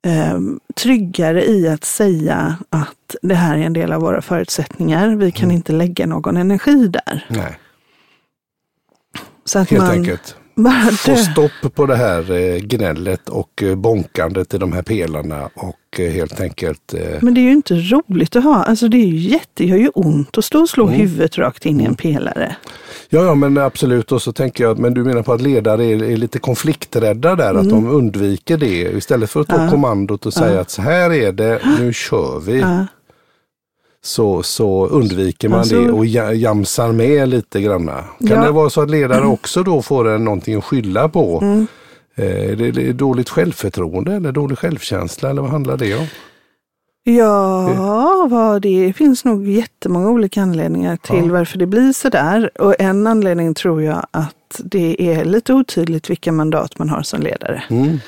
eh, 0.07 0.39
tryggare 0.75 1.45
i 1.45 1.67
att 1.67 1.83
säga 1.83 2.57
att 2.69 3.15
det 3.21 3.35
här 3.35 3.57
är 3.57 3.61
en 3.61 3.73
del 3.73 3.91
av 3.93 4.01
våra 4.01 4.21
förutsättningar. 4.21 5.15
Vi 5.15 5.31
kan 5.31 5.43
Mm. 5.43 5.55
inte 5.55 5.71
lägga 5.73 6.05
någon 6.05 6.37
energi 6.37 6.87
där. 6.87 7.25
Nej. 7.29 7.59
Så 9.45 9.59
att 9.59 9.69
Helt 9.69 9.83
man 9.83 9.91
enkelt. 9.91 10.35
Få 10.97 11.15
stopp 11.15 11.75
på 11.75 11.85
det 11.85 11.95
här 11.95 12.31
eh, 12.31 12.57
gnället 12.57 13.29
och 13.29 13.63
eh, 13.63 13.75
bonkandet 13.75 14.53
i 14.53 14.57
de 14.57 14.73
här 14.73 14.81
pelarna 14.81 15.49
och 15.53 15.99
eh, 15.99 16.11
helt 16.11 16.41
enkelt 16.41 16.93
Men 17.21 17.33
det 17.33 17.41
är 17.41 17.43
ju 17.43 17.51
inte 17.51 17.73
roligt 17.75 18.35
att 18.35 18.43
ha. 18.43 18.63
Alltså 18.63 18.87
det 18.87 18.97
är 18.97 19.05
ju 19.05 19.17
jätte, 19.17 19.65
gör 19.65 19.77
ju 19.77 19.87
ont 19.89 20.37
att 20.37 20.45
stå 20.45 20.59
och 20.59 20.69
slå 20.69 20.87
Mm. 20.87 20.99
huvudet 20.99 21.37
rakt 21.37 21.65
in 21.65 21.81
i 21.81 21.83
en 21.85 21.95
pelare. 21.95 22.55
Ja, 23.09 23.23
ja, 23.23 23.35
men 23.35 23.57
absolut. 23.57 24.11
Och 24.11 24.21
så 24.21 24.31
tänker 24.33 24.63
jag, 24.63 24.79
men 24.79 24.93
du 24.93 25.03
menar 25.03 25.21
på 25.23 25.33
att 25.33 25.41
ledare 25.41 25.85
är, 25.85 26.03
är 26.03 26.17
lite 26.17 26.39
konflikträdda 26.39 27.35
där, 27.35 27.53
att 27.53 27.69
de 27.69 27.87
undviker 27.87 28.57
det 28.57 28.81
istället 28.97 29.29
för 29.29 29.41
att 29.41 29.47
ta 29.47 29.53
Mm. 29.55 29.65
Ja. 29.65 29.71
kommandot 29.71 30.25
och 30.25 30.33
säga 30.33 30.59
att 30.59 30.69
så 30.69 30.81
här 30.81 31.13
är 31.13 31.31
det, 31.31 31.59
nu 31.79 31.93
kör 31.93 32.39
vi. 32.39 32.59
Ja. 32.59 32.85
Så, 34.01 34.43
så 34.43 34.87
undviker 34.87 35.49
man 35.49 35.59
Alltså- 35.59 35.81
det 35.81 35.91
och 35.91 36.05
ja- 36.05 36.33
jamsar 36.33 36.91
med 36.91 37.29
lite 37.29 37.61
granna. 37.61 38.03
Kan 38.19 38.27
Ja. 38.37 38.43
det 38.43 38.51
vara 38.51 38.69
så 38.69 38.81
att 38.81 38.89
ledare 38.91 39.25
också 39.25 39.63
då 39.63 39.81
får 39.81 40.07
en 40.09 40.23
någonting 40.23 40.55
att 40.55 40.63
skylla 40.65 41.09
på? 41.09 41.39
Mm. 41.41 41.67
Eh, 42.15 42.51
Är 42.51 42.55
det, 42.55 42.71
det 42.71 42.87
är 42.89 42.93
dåligt 42.93 43.29
självförtroende 43.29 44.13
eller 44.13 44.31
dålig 44.31 44.57
självkänsla 44.57 45.29
eller 45.29 45.41
vad 45.41 45.51
handlar 45.51 45.77
det 45.77 45.95
om? 45.95 46.05
Ja, 47.03 48.27
vad 48.29 48.61
det 48.61 48.93
finns 48.97 49.25
nog 49.25 49.47
jättemånga 49.47 50.09
olika 50.09 50.41
anledningar 50.41 50.97
till 50.97 51.25
Ja. 51.27 51.31
varför 51.33 51.57
det 51.57 51.65
blir 51.65 51.93
sådär. 51.93 52.49
Och 52.61 52.75
en 52.79 53.07
anledning 53.07 53.53
tror 53.53 53.83
jag 53.83 54.05
att 54.11 54.61
det 54.63 55.01
är 55.13 55.25
lite 55.25 55.53
otydligt 55.53 56.09
vilka 56.09 56.31
mandat 56.31 56.79
man 56.79 56.89
har 56.89 57.01
som 57.03 57.21
ledare. 57.21 57.63
Mm. 57.69 57.99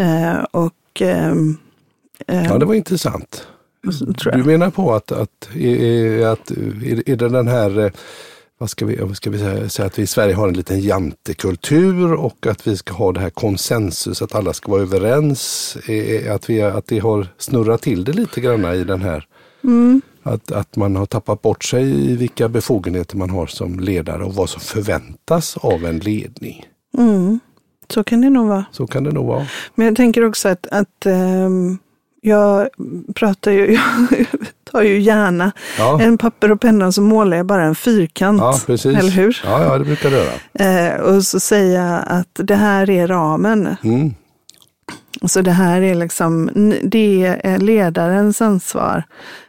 Eh, 0.00 0.44
och 0.50 0.72
ehm, 1.00 1.56
eh, 2.26 2.44
Ja, 2.44 2.58
det 2.58 2.64
var 2.66 2.74
intressant. 2.74 3.46
Jag. 4.24 4.38
Du 4.38 4.44
menar 4.44 4.70
på 4.70 4.94
att, 4.94 5.12
att, 5.12 5.48
är, 5.54 6.26
att 6.26 6.50
är, 6.50 7.16
det 7.16 7.28
den 7.28 7.48
här, 7.48 7.78
eh, 7.78 7.90
vad 8.58 8.70
ska 8.70 8.86
vi, 8.86 8.96
vad 8.96 9.16
ska 9.16 9.30
vi 9.30 9.38
säga, 9.38 9.68
säga, 9.68 9.86
att 9.86 9.98
vi 9.98 10.02
i 10.02 10.06
Sverige 10.06 10.34
har 10.34 10.48
en 10.48 10.54
liten 10.54 10.80
jantekultur 10.80 12.12
och 12.12 12.46
att 12.46 12.66
vi 12.66 12.76
ska 12.76 12.94
ha 12.94 13.12
det 13.12 13.20
här 13.20 13.30
konsensus, 13.30 14.22
att 14.22 14.34
alla 14.34 14.52
ska 14.52 14.70
vara 14.70 14.82
överens. 14.82 15.76
Att, 16.30 16.50
vi, 16.50 16.62
att 16.62 16.86
det 16.86 16.98
har 16.98 17.26
snurrat 17.38 17.82
till 17.82 18.04
det 18.04 18.12
lite 18.12 18.40
grann 18.40 18.74
i 18.74 18.84
den 18.84 19.02
här, 19.02 19.26
Mm. 19.64 20.02
att, 20.22 20.52
att 20.52 20.76
man 20.76 20.96
har 20.96 21.06
tappat 21.06 21.42
bort 21.42 21.64
sig 21.64 22.10
i 22.10 22.16
vilka 22.16 22.48
befogenheter 22.48 23.16
man 23.16 23.30
har 23.30 23.46
som 23.46 23.80
ledare 23.80 24.24
och 24.24 24.34
vad 24.34 24.50
som 24.50 24.60
förväntas 24.60 25.56
av 25.56 25.84
en 25.84 25.98
ledning. 25.98 26.66
Mm. 26.98 27.40
Så 27.88 28.04
kan 28.04 28.20
det 28.20 28.30
nog 28.30 28.48
vara. 28.48 28.64
Så 28.70 28.86
kan 28.86 29.04
det 29.04 29.12
nog 29.12 29.26
vara. 29.26 29.46
Men 29.74 29.86
jag 29.86 29.96
tänker 29.96 30.24
också 30.24 30.48
att, 30.48 30.66
att 30.66 31.06
ehm, 31.06 31.78
jag 32.26 32.68
pratar 33.14 33.50
ju, 33.50 33.72
jag 34.10 34.26
tar 34.72 34.82
ju 34.82 35.00
gärna 35.00 35.52
Ja, 35.78 36.00
en 36.00 36.18
papper 36.18 36.50
och 36.52 36.60
penna 36.60 36.92
så 36.92 37.02
målar 37.02 37.36
jag 37.36 37.46
bara 37.46 37.64
en 37.64 37.74
fyrkant. 37.74 38.40
ja 38.40 38.58
precis. 38.66 38.96
Eller 38.98 39.10
hur? 39.10 39.40
Ja, 39.44 39.62
ja, 39.64 39.78
det 39.78 39.84
brukar 39.84 40.10
det 40.10 40.16
göra. 40.16 40.90
Eh, 40.94 41.00
och 41.00 41.24
så 41.24 41.40
säga 41.40 41.96
att 41.98 42.28
det 42.34 42.54
här 42.56 42.90
är 42.90 43.06
ramen. 43.08 43.76
Mm. 43.84 44.14
Så 45.22 45.40
det 45.42 45.50
här 45.50 45.82
är 45.82 45.94
liksom, 45.94 46.50
det 46.82 47.24
är 47.44 47.58
ledarens 47.58 48.42
ansvar 48.42 49.02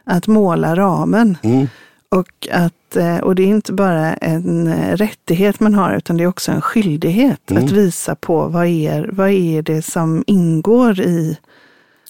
att 0.04 0.26
måla 0.26 0.76
ramen. 0.76 1.38
Mm. 1.42 1.68
Och, 2.08 2.48
att, 2.52 2.96
eh, 2.96 3.16
och 3.18 3.34
det 3.34 3.42
är 3.42 3.46
inte 3.46 3.72
bara 3.72 4.14
en 4.14 4.74
rättighet 4.96 5.60
man 5.60 5.74
har, 5.74 5.96
utan 5.96 6.16
det 6.16 6.22
är 6.24 6.28
också 6.28 6.52
en 6.52 6.60
skyldighet 6.62 7.50
Mm. 7.50 7.64
att 7.64 7.70
visa 7.70 8.14
på 8.14 8.46
vad 8.46 8.66
är, 8.66 9.08
vad 9.12 9.30
är 9.30 9.62
det 9.62 9.82
som 9.82 10.24
ingår 10.26 11.00
i 11.00 11.38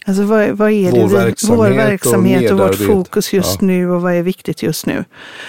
Alltså 0.08 0.22
vad, 0.22 0.48
vad 0.50 0.70
är 0.70 0.90
Vår 0.90 0.98
det 1.08 1.14
verksamhet 1.14 1.58
vår 1.58 1.70
och 1.70 1.76
verksamhet 1.78 2.50
och, 2.50 2.58
vårt 2.58 2.66
medarbete. 2.70 2.84
fokus 2.84 3.32
just 3.32 3.62
Ja. 3.62 3.66
nu 3.66 3.90
och 3.90 4.02
vad 4.02 4.12
är 4.14 4.22
viktigt 4.22 4.62
just 4.62 4.86
nu. 4.86 5.04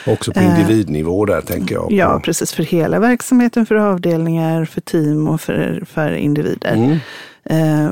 Också 0.07 0.31
på 0.31 0.39
Eh, 0.39 0.59
individnivå 0.59 1.25
där 1.25 1.41
tänker 1.41 1.75
jag. 1.75 1.91
Ja, 1.91 2.19
precis. 2.23 2.53
För 2.53 2.63
hela 2.63 2.99
verksamheten, 2.99 3.65
för 3.65 3.75
avdelningar, 3.75 4.65
för 4.65 4.81
team 4.81 5.27
och 5.27 5.41
för, 5.41 5.83
för 5.89 6.11
individer. 6.11 6.73
Mm. 6.73 6.97
Eh, 7.49 7.91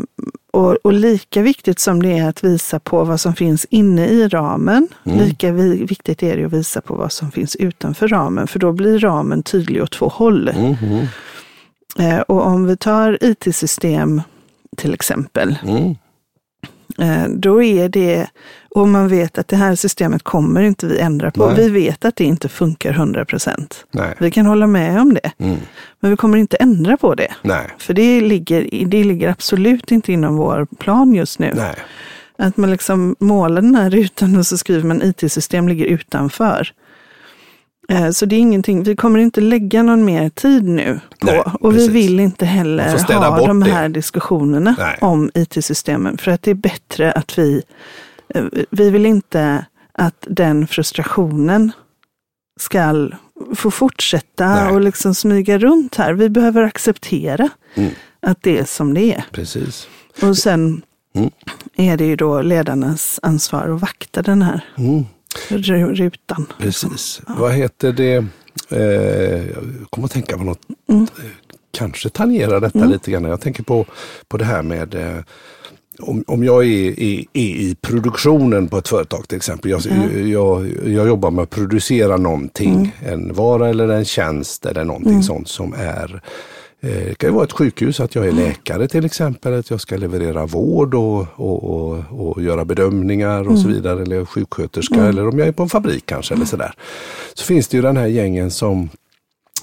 och, 0.51 0.71
och 0.83 0.93
lika 0.93 1.41
viktigt 1.41 1.79
som 1.79 2.03
det 2.03 2.17
är 2.17 2.29
att 2.29 2.43
visa 2.43 2.79
på 2.79 3.03
vad 3.03 3.19
som 3.19 3.35
finns 3.35 3.65
inne 3.69 4.07
i 4.07 4.27
ramen, 4.27 4.87
Mm. 5.05 5.19
lika 5.19 5.51
vi, 5.51 5.83
viktigt 5.85 6.23
är 6.23 6.37
det 6.37 6.45
att 6.45 6.53
visa 6.53 6.81
på 6.81 6.95
vad 6.95 7.11
som 7.11 7.31
finns 7.31 7.55
utanför 7.55 8.07
ramen. 8.07 8.47
För 8.47 8.59
då 8.59 8.71
blir 8.71 8.99
ramen 8.99 9.43
tydlig 9.43 9.83
åt 9.83 9.91
två 9.91 10.07
håll. 10.07 10.49
Mm, 10.49 10.75
Eh, 11.99 12.19
och 12.19 12.45
om 12.45 12.65
vi 12.67 12.77
tar 12.77 13.17
IT-system 13.21 14.21
till 14.77 14.93
exempel, 14.93 15.57
mm. 15.63 15.95
Eh, 16.99 17.23
då 17.29 17.63
är 17.63 17.89
det, 17.89 18.27
och 18.75 18.87
man 18.87 19.07
vet 19.07 19.37
att 19.37 19.47
det 19.47 19.55
här 19.55 19.75
systemet 19.75 20.23
kommer 20.23 20.61
inte 20.63 20.87
vi 20.87 20.99
ändra 20.99 21.31
på. 21.31 21.45
Nej. 21.47 21.55
Vi 21.55 21.69
vet 21.69 22.05
att 22.05 22.15
det 22.15 22.23
inte 22.23 22.49
funkar 22.49 22.89
100 22.89 23.25
procent. 23.25 23.85
Vi 24.19 24.31
kan 24.31 24.45
hålla 24.45 24.67
med 24.67 25.01
om 25.01 25.13
det, 25.13 25.31
Mm. 25.37 25.57
men 25.99 26.11
vi 26.11 26.17
kommer 26.17 26.37
inte 26.37 26.57
ändra 26.57 26.97
på 26.97 27.15
det. 27.15 27.31
Nej. 27.41 27.67
För 27.77 27.93
det 27.93 28.21
ligger, 28.21 28.85
det 28.85 29.03
ligger 29.03 29.29
absolut 29.29 29.91
inte 29.91 30.13
inom 30.13 30.35
vår 30.35 30.67
plan 30.79 31.15
just 31.15 31.39
nu. 31.39 31.53
Nej. 31.55 31.75
Att 32.37 32.57
man 32.57 32.71
liksom 32.71 33.15
målar 33.19 33.61
den 33.61 33.75
här 33.75 33.89
rutan 33.89 34.35
och 34.37 34.47
så 34.47 34.57
skriver 34.57 34.83
man 34.83 35.01
IT-system 35.01 35.67
ligger 35.67 35.85
utanför. 35.85 36.67
Eh, 37.89 38.09
Så 38.11 38.25
det 38.25 38.35
är 38.35 38.39
ingenting, 38.39 38.83
vi 38.83 38.95
kommer 38.95 39.19
inte 39.19 39.41
lägga 39.41 39.83
någon 39.83 40.05
mer 40.05 40.29
tid 40.29 40.63
nu 40.63 40.99
på. 41.19 41.25
Nej, 41.25 41.39
och 41.59 41.71
precis. 41.73 41.89
vi 41.89 41.93
vill 41.93 42.19
inte 42.19 42.45
heller 42.45 43.19
ha 43.29 43.47
de 43.47 43.59
det. 43.63 43.71
här 43.71 43.89
diskussionerna 43.89 44.75
Nej. 44.79 44.97
om 45.01 45.31
IT-systemen. 45.33 46.17
För 46.17 46.31
att 46.31 46.41
det 46.41 46.51
är 46.51 46.55
bättre 46.55 47.11
att 47.11 47.37
vi, 47.39 47.61
eh, 48.35 48.43
vi 48.69 48.89
vill 48.89 49.05
inte 49.05 49.65
att 49.93 50.27
den 50.29 50.67
frustrationen 50.67 51.71
ska 52.59 53.09
få 53.55 53.71
fortsätta 53.71 54.49
Nej. 54.55 54.71
och 54.73 54.81
liksom 54.81 55.15
smyga 55.15 55.57
runt 55.57 55.95
här. 55.95 56.13
Vi 56.13 56.29
behöver 56.29 56.63
acceptera 56.63 57.49
Mm. 57.75 57.89
att 58.21 58.37
det 58.43 58.57
är 58.57 58.65
som 58.65 58.93
det 58.93 59.13
är. 59.13 59.25
Precis. 59.31 59.87
Och 60.21 60.37
sen 60.37 60.81
Mm. 61.15 61.29
är 61.75 61.97
det 61.97 62.05
ju 62.05 62.15
då 62.15 62.41
ledarnas 62.41 63.19
ansvar 63.23 63.69
att 63.69 63.81
vakta 63.81 64.21
den 64.21 64.41
här 64.41 64.61
Mm. 64.77 65.05
Ru- 65.49 65.93
rutan. 65.95 66.45
Precis. 66.59 67.21
Vad 67.27 67.53
heter 67.53 67.91
det? 67.91 68.25
Eh, 68.69 69.45
jag 69.49 69.63
kommer 69.89 70.05
att 70.05 70.11
tänka 70.11 70.37
på 70.37 70.43
något, 70.43 70.59
Mm. 70.89 71.01
eh, 71.03 71.07
kanske 71.71 72.09
tangerar 72.09 72.59
detta 72.61 72.79
Mm. 72.79 72.91
lite 72.91 73.11
grann. 73.11 73.23
Jag 73.23 73.41
tänker 73.41 73.63
på, 73.63 73.85
på 74.27 74.37
det 74.37 74.45
här 74.45 74.61
med 74.63 74.95
eh, 74.95 75.17
om, 75.99 76.23
om 76.27 76.43
jag 76.43 76.65
är, 76.65 76.99
är, 76.99 77.19
är 77.33 77.41
i 77.55 77.75
produktionen 77.81 78.67
på 78.67 78.77
ett 78.77 78.87
företag 78.87 79.27
till 79.27 79.37
exempel. 79.37 79.71
Jag, 79.71 79.81
Ja. 79.85 80.19
jag, 80.19 80.67
jag 80.85 81.07
jobbar 81.07 81.31
med 81.31 81.43
att 81.43 81.49
producera 81.49 82.17
någonting. 82.17 82.93
Mm. 83.03 83.13
En 83.13 83.33
vara 83.33 83.69
eller 83.69 83.89
en 83.89 84.05
tjänst 84.05 84.65
eller 84.65 84.83
någonting 84.83 85.23
sånt 85.23 85.47
som 85.47 85.73
är 85.73 86.21
det 86.85 87.17
kan 87.17 87.29
ju 87.29 87.33
vara 87.33 87.43
ett 87.43 87.51
sjukhus, 87.51 87.99
att 87.99 88.15
jag 88.15 88.27
är 88.27 88.31
läkare 88.31 88.87
till 88.87 89.05
exempel, 89.05 89.53
att 89.53 89.69
jag 89.69 89.81
ska 89.81 89.97
leverera 89.97 90.45
vård 90.45 90.95
och, 90.95 91.27
och, 91.35 91.63
och, 91.63 92.03
och 92.11 92.41
göra 92.43 92.65
bedömningar 92.65 93.47
och 93.47 93.59
så 93.59 93.67
vidare. 93.67 94.01
Eller 94.01 94.25
sjuksköterska 94.25 95.05
eller 95.05 95.27
om 95.27 95.39
jag 95.39 95.47
är 95.47 95.51
på 95.51 95.63
en 95.63 95.69
fabrik 95.69 96.05
kanske 96.05 96.33
eller 96.33 96.45
sådär. 96.45 96.73
Så 97.33 97.45
finns 97.45 97.67
det 97.67 97.77
ju 97.77 97.83
den 97.83 97.97
här 97.97 98.07
gängen 98.07 98.51
som, 98.51 98.89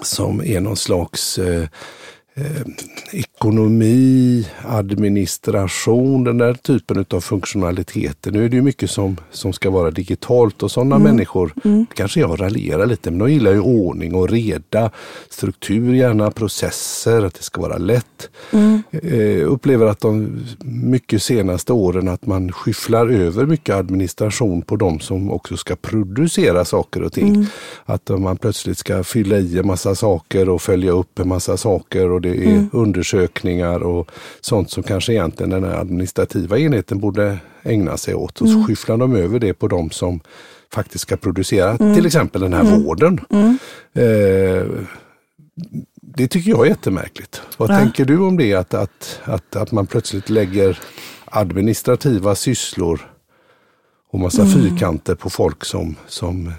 som 0.02 0.40
är 0.40 0.60
någon 0.60 0.76
slags 0.76 1.38
eh, 1.38 1.68
eh, 2.34 2.62
ekonomi, 3.12 4.46
administration, 4.64 6.24
den 6.24 6.38
där 6.38 6.54
typen 6.54 7.04
av 7.10 7.20
funktionaliteter. 7.20 8.30
Nu 8.30 8.44
är 8.44 8.48
det 8.48 8.56
ju 8.56 8.62
mycket 8.62 8.90
som, 8.90 9.16
som 9.30 9.52
ska 9.52 9.70
vara 9.70 9.90
digitalt 9.90 10.62
och 10.62 10.70
sådana 10.70 10.98
människor, 10.98 11.52
kanske 11.94 12.20
jag 12.20 12.40
raljerar 12.40 12.86
lite, 12.86 13.10
men 13.10 13.18
de 13.18 13.32
gillar 13.32 13.52
ju 13.52 13.60
ordning 13.60 14.14
och 14.14 14.28
reda, 14.28 14.90
struktur 15.30 15.94
gärna, 15.94 16.30
processer, 16.30 17.22
att 17.22 17.34
det 17.34 17.42
ska 17.42 17.60
vara 17.60 17.78
lätt. 17.78 18.30
Eh, 18.90 19.52
upplever 19.52 19.86
att 19.86 20.00
de 20.00 20.44
mycket 20.64 21.22
senaste 21.22 21.72
åren 21.72 22.08
att 22.08 22.26
man 22.26 22.52
skyfflar 22.52 23.06
över 23.08 23.46
mycket 23.46 23.74
administration 23.74 24.62
på 24.62 24.76
de 24.76 25.00
som 25.00 25.30
också 25.30 25.56
ska 25.56 25.76
producera 25.76 26.64
saker 26.64 27.02
och 27.02 27.12
ting. 27.12 27.46
Att 27.84 28.08
man 28.08 28.36
plötsligt 28.36 28.78
ska 28.78 29.04
fylla 29.04 29.38
i 29.38 29.58
en 29.58 29.66
massa 29.66 29.94
saker 29.94 30.48
och 30.48 30.62
följa 30.62 30.92
upp 30.92 31.18
en 31.18 31.28
massa 31.28 31.56
saker 31.56 32.10
och 32.10 32.21
det 32.22 32.44
är 32.46 32.66
undersökningar 32.72 33.80
och 33.82 34.10
sånt 34.40 34.70
som 34.70 34.82
kanske 34.82 35.12
egentligen 35.12 35.50
den 35.50 35.64
här 35.64 35.74
administrativa 35.80 36.58
enheten 36.58 36.98
borde 36.98 37.38
ägna 37.62 37.96
sig 37.96 38.14
åt. 38.14 38.40
Och 38.40 38.48
så 38.48 38.62
skyfflar 38.64 38.96
de 38.96 39.16
över 39.16 39.38
det 39.38 39.54
på 39.54 39.68
de 39.68 39.90
som 39.90 40.20
faktiskt 40.72 41.02
ska 41.02 41.16
producera 41.16 41.78
till 41.94 42.06
exempel 42.06 42.40
den 42.40 42.52
här 42.52 42.64
vården. 42.78 43.20
Eh, 43.94 44.66
det 46.02 46.28
tycker 46.28 46.50
jag 46.50 46.60
är 46.66 46.70
jättemärkligt. 46.70 47.42
Vad 47.58 47.70
Ja. 47.70 47.78
tänker 47.78 48.04
du 48.04 48.18
om 48.18 48.36
det? 48.36 48.54
Att, 48.54 48.74
att, 48.74 49.20
att, 49.24 49.56
att 49.56 49.72
man 49.72 49.86
plötsligt 49.86 50.30
lägger 50.30 50.78
administrativa 51.24 52.34
sysslor 52.34 53.00
och 54.10 54.20
massa 54.20 54.42
Mm. 54.42 54.54
fyrkanter 54.54 55.14
på 55.14 55.30
folk 55.30 55.64
som, 55.64 55.96
som 56.06 56.52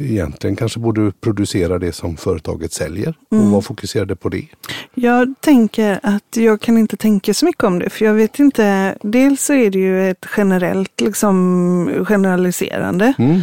egentligen 0.00 0.56
kanske 0.56 0.80
borde 0.80 1.12
producera 1.20 1.78
det 1.78 1.92
som 1.92 2.16
företaget 2.16 2.72
säljer 2.72 3.14
Mm. 3.32 3.44
och 3.44 3.50
vara 3.50 3.62
fokuserade 3.62 4.16
på 4.16 4.28
det. 4.28 4.46
Jag 4.94 5.34
tänker 5.40 6.00
att 6.02 6.36
jag 6.36 6.60
kan 6.60 6.78
inte 6.78 6.96
tänka 6.96 7.34
så 7.34 7.46
mycket 7.46 7.64
om 7.64 7.78
det, 7.78 7.90
för 7.90 8.04
jag 8.04 8.14
vet 8.14 8.38
inte. 8.38 8.96
Dels 9.02 9.44
så 9.44 9.52
är 9.54 9.70
det 9.70 9.78
ju 9.78 10.10
ett 10.10 10.26
generellt 10.36 11.00
liksom, 11.00 12.04
generaliserande. 12.08 13.14
Mm. 13.18 13.40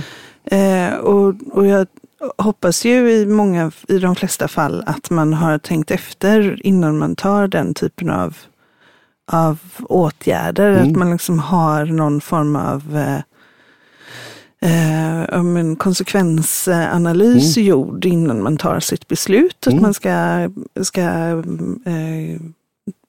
Eh, 0.51 0.95
och, 0.95 1.35
och 1.51 1.67
jag 1.67 1.87
hoppas 2.37 2.85
ju 2.85 3.11
i 3.11 3.25
många, 3.25 3.71
i 3.87 3.99
de 3.99 4.15
flesta 4.15 4.47
fall, 4.47 4.83
att 4.85 5.09
man 5.09 5.33
har 5.33 5.57
tänkt 5.57 5.91
efter 5.91 6.65
innan 6.67 6.97
man 6.97 7.15
tar 7.15 7.47
den 7.47 7.73
typen 7.73 8.09
av, 8.09 8.37
av 9.31 9.59
åtgärder. 9.83 10.71
Mm. 10.71 10.87
Att 10.87 10.97
man 10.97 11.11
liksom 11.11 11.39
har 11.39 11.85
någon 11.85 12.21
form 12.21 12.55
av 12.55 12.97
eh, 12.97 13.21
eh, 14.61 15.39
om 15.39 15.57
en 15.57 15.75
konsekvensanalys 15.75 17.57
gjord 17.57 18.05
innan 18.05 18.43
man 18.43 18.57
tar 18.57 18.79
sitt 18.79 19.07
beslut. 19.07 19.67
Att 19.67 19.73
Mm. 19.73 19.81
man 19.81 19.93
ska, 19.93 20.49
ska 20.81 21.01
eh, 21.85 22.41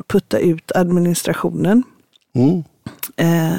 putta 0.06 0.38
ut 0.38 0.72
administrationen. 0.74 1.82
Mm. 2.34 2.62
Eh, 3.16 3.58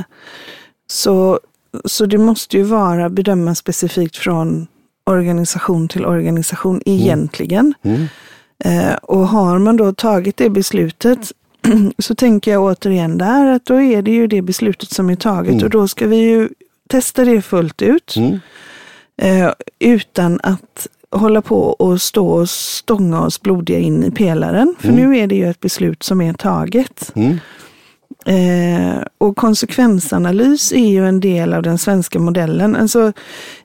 så, 0.88 1.40
så 1.86 2.06
det 2.06 2.18
måste 2.18 2.58
ju 2.58 2.64
vara 2.64 3.10
bedömas 3.10 3.58
specifikt 3.58 4.18
från 4.18 4.68
organisation 5.06 5.88
till 5.88 6.06
organisation 6.06 6.82
egentligen. 6.86 7.74
Mm. 7.82 8.06
Eh, 8.66 8.94
och 8.94 9.28
har 9.28 9.60
man 9.60 9.78
då 9.78 9.94
tagit 9.94 10.38
det 10.38 10.50
beslutet 10.50 11.32
så 12.00 12.16
tänker 12.16 12.52
jag 12.52 12.64
återigen 12.64 13.18
där 13.18 13.46
att 13.48 13.66
då 13.66 13.82
är 13.82 14.02
det 14.02 14.12
ju 14.12 14.28
det 14.28 14.42
beslutet 14.42 14.90
som 14.90 15.10
är 15.10 15.16
taget 15.16 15.52
Mm. 15.54 15.64
och 15.64 15.70
då 15.70 15.88
ska 15.88 16.08
vi 16.08 16.16
ju 16.18 16.50
testa 16.90 17.26
det 17.26 17.42
fullt 17.42 17.82
ut 17.82 18.16
Mm. 18.18 18.40
eh, 19.22 19.52
utan 19.80 20.40
att 20.44 20.88
hålla 21.12 21.42
på 21.42 21.62
och 21.62 22.02
stå 22.02 22.28
och 22.28 22.50
stånga 22.50 23.22
oss 23.22 23.42
blodiga 23.42 23.80
in 23.80 24.04
i 24.04 24.12
pelaren. 24.12 24.76
För 24.80 24.90
Mm. 24.90 25.10
nu 25.12 25.18
är 25.18 25.28
det 25.28 25.36
ju 25.36 25.50
ett 25.50 25.60
beslut 25.60 26.04
som 26.04 26.22
är 26.22 26.34
taget. 26.34 27.12
Mm. 27.16 27.38
Eh, 28.26 29.04
och 29.18 29.38
konsekvensanalys 29.38 30.72
är 30.72 30.90
ju 30.90 31.08
en 31.08 31.20
del 31.20 31.54
av 31.54 31.64
den 31.64 31.78
svenska 31.78 32.20
modellen. 32.20 32.76
Alltså, 32.76 33.14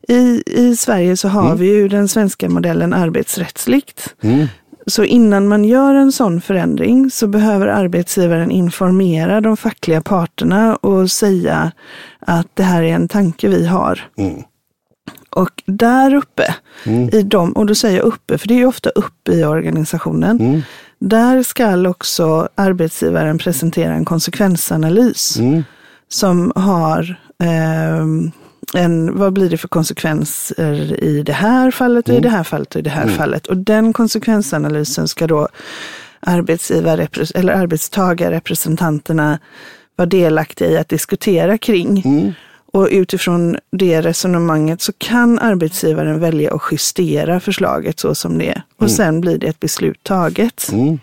i, 0.09 0.43
I 0.47 0.77
Sverige 0.77 1.17
så 1.17 1.29
har 1.29 1.47
Mm. 1.47 1.59
vi 1.59 1.67
ju 1.67 1.89
den 1.89 2.09
svenska 2.09 2.49
modellen 2.49 2.93
arbetsrättsligt. 2.93 4.15
Så 4.87 5.05
innan 5.05 5.49
man 5.49 5.65
gör 5.65 5.95
en 5.95 6.13
sån 6.13 6.41
förändring 6.41 7.11
så 7.11 7.27
behöver 7.27 7.67
arbetsgivaren 7.67 8.51
informera 8.51 9.41
de 9.41 9.57
fackliga 9.57 10.01
parterna 10.01 10.77
och 10.77 11.11
säga 11.11 11.73
att 12.21 12.47
det 12.55 12.63
här 12.63 12.83
är 12.83 12.95
en 12.95 13.09
tanke 13.09 13.49
vi 13.49 13.67
har. 13.67 14.01
Mm. 14.19 14.43
Och 15.31 15.63
där 15.67 16.15
uppe, 16.15 16.55
Mm. 16.87 17.09
i 17.13 17.23
dem, 17.23 17.53
och 17.53 17.67
då 17.67 17.75
säger 17.75 17.97
jag 17.99 18.07
uppe, 18.07 18.39
för 18.39 18.49
det 18.49 18.55
är 18.55 18.59
ju 18.59 18.67
ofta 18.67 18.91
uppe 18.91 19.33
i 19.33 19.45
organisationen. 19.45 20.41
Mm. 20.41 20.63
Där 20.99 21.43
ska 21.43 21.89
också 21.89 22.49
arbetsgivaren 22.55 23.39
presentera 23.39 23.93
en 23.95 24.05
konsekvensanalys 24.05 25.37
Mm. 25.39 25.65
som 26.09 26.53
har 26.55 27.17
ehm, 27.43 28.31
en, 28.75 29.19
vad 29.19 29.33
blir 29.33 29.51
det 29.51 29.57
för 29.57 29.69
konsekvenser 29.69 31.05
i 31.05 31.23
det 31.23 31.33
här 31.33 31.71
fallet 31.71 32.09
och 32.09 32.15
i 32.15 32.21
det 32.21 32.29
här 32.29 32.45
fallet 32.45 32.75
och 32.75 32.79
i 32.79 32.83
det 32.83 32.91
här 32.91 33.09
fallet. 33.09 33.47
Och 33.47 33.57
den 33.57 33.93
konsekvensanalysen 33.93 35.09
ska 35.09 35.27
då 35.27 35.49
arbetsgivare 36.21 37.09
eller 37.35 37.53
arbetstagarrepresentanterna 37.53 39.39
vara 39.97 40.07
delaktiga 40.07 40.71
i 40.71 40.77
att 40.77 40.89
diskutera 40.89 41.59
kring. 41.59 42.03
Mm. 42.05 42.33
Och 42.73 42.89
utifrån 42.91 43.57
det 43.71 44.01
resonemanget 44.01 44.83
så 44.83 44.93
kan 44.99 45.39
arbetsgivaren 45.39 46.21
välja 46.21 46.55
att 46.55 46.63
justera 46.71 47.41
förslaget 47.41 48.01
så 48.01 48.15
som 48.15 48.39
det 48.39 48.49
är. 48.49 48.63
Och 48.77 48.91
sen 48.91 49.21
blir 49.21 49.39
det 49.39 49.47
ett 49.47 49.61
beslut 49.61 50.03
taget. 50.03 50.71
Mm. 50.73 50.99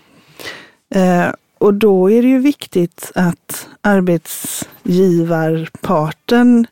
Eh, 0.95 1.27
och 1.57 1.73
då 1.73 2.11
är 2.11 2.21
det 2.21 2.27
ju 2.27 2.39
viktigt 2.39 3.11
att 3.15 3.67
arbetsgivarparten 3.81 6.67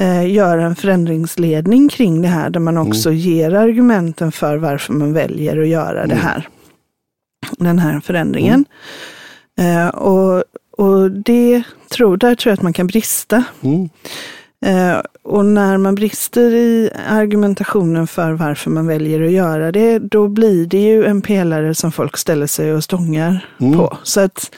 eh, 0.00 0.32
gör 0.32 0.58
en 0.58 0.76
förändringsledning 0.76 1.88
kring 1.88 2.22
det 2.22 2.28
här, 2.28 2.50
där 2.50 2.60
man 2.60 2.78
också 2.78 3.12
ger 3.12 3.54
argumenten 3.54 4.32
för 4.32 4.56
varför 4.56 4.92
man 4.92 5.12
väljer 5.12 5.60
att 5.60 5.68
göra 5.68 6.06
det 6.06 6.14
här. 6.14 6.48
Den 7.58 7.78
här 7.78 8.00
förändringen. 8.00 8.64
Eh, 9.58 9.88
och, 9.88 10.44
och 10.76 11.10
det 11.10 11.62
tror, 11.90 12.16
där 12.16 12.34
tror 12.34 12.50
jag 12.50 12.56
att 12.56 12.62
man 12.62 12.72
kan 12.72 12.86
brista. 12.86 13.44
Mm. 13.60 13.88
Eh, 14.66 15.00
och 15.22 15.44
när 15.44 15.78
man 15.78 15.94
brister 15.94 16.54
i 16.54 16.90
argumentationen 17.08 18.06
för 18.06 18.32
varför 18.32 18.70
man 18.70 18.86
väljer 18.86 19.22
att 19.22 19.30
göra 19.30 19.72
det, 19.72 19.98
då 19.98 20.28
blir 20.28 20.66
det 20.66 20.82
ju 20.82 21.04
en 21.04 21.22
pelare 21.22 21.74
som 21.74 21.92
folk 21.92 22.16
ställer 22.16 22.46
sig 22.46 22.74
och 22.74 22.84
stångar 22.84 23.48
på. 23.58 23.98
Så 24.02 24.20
att 24.20 24.50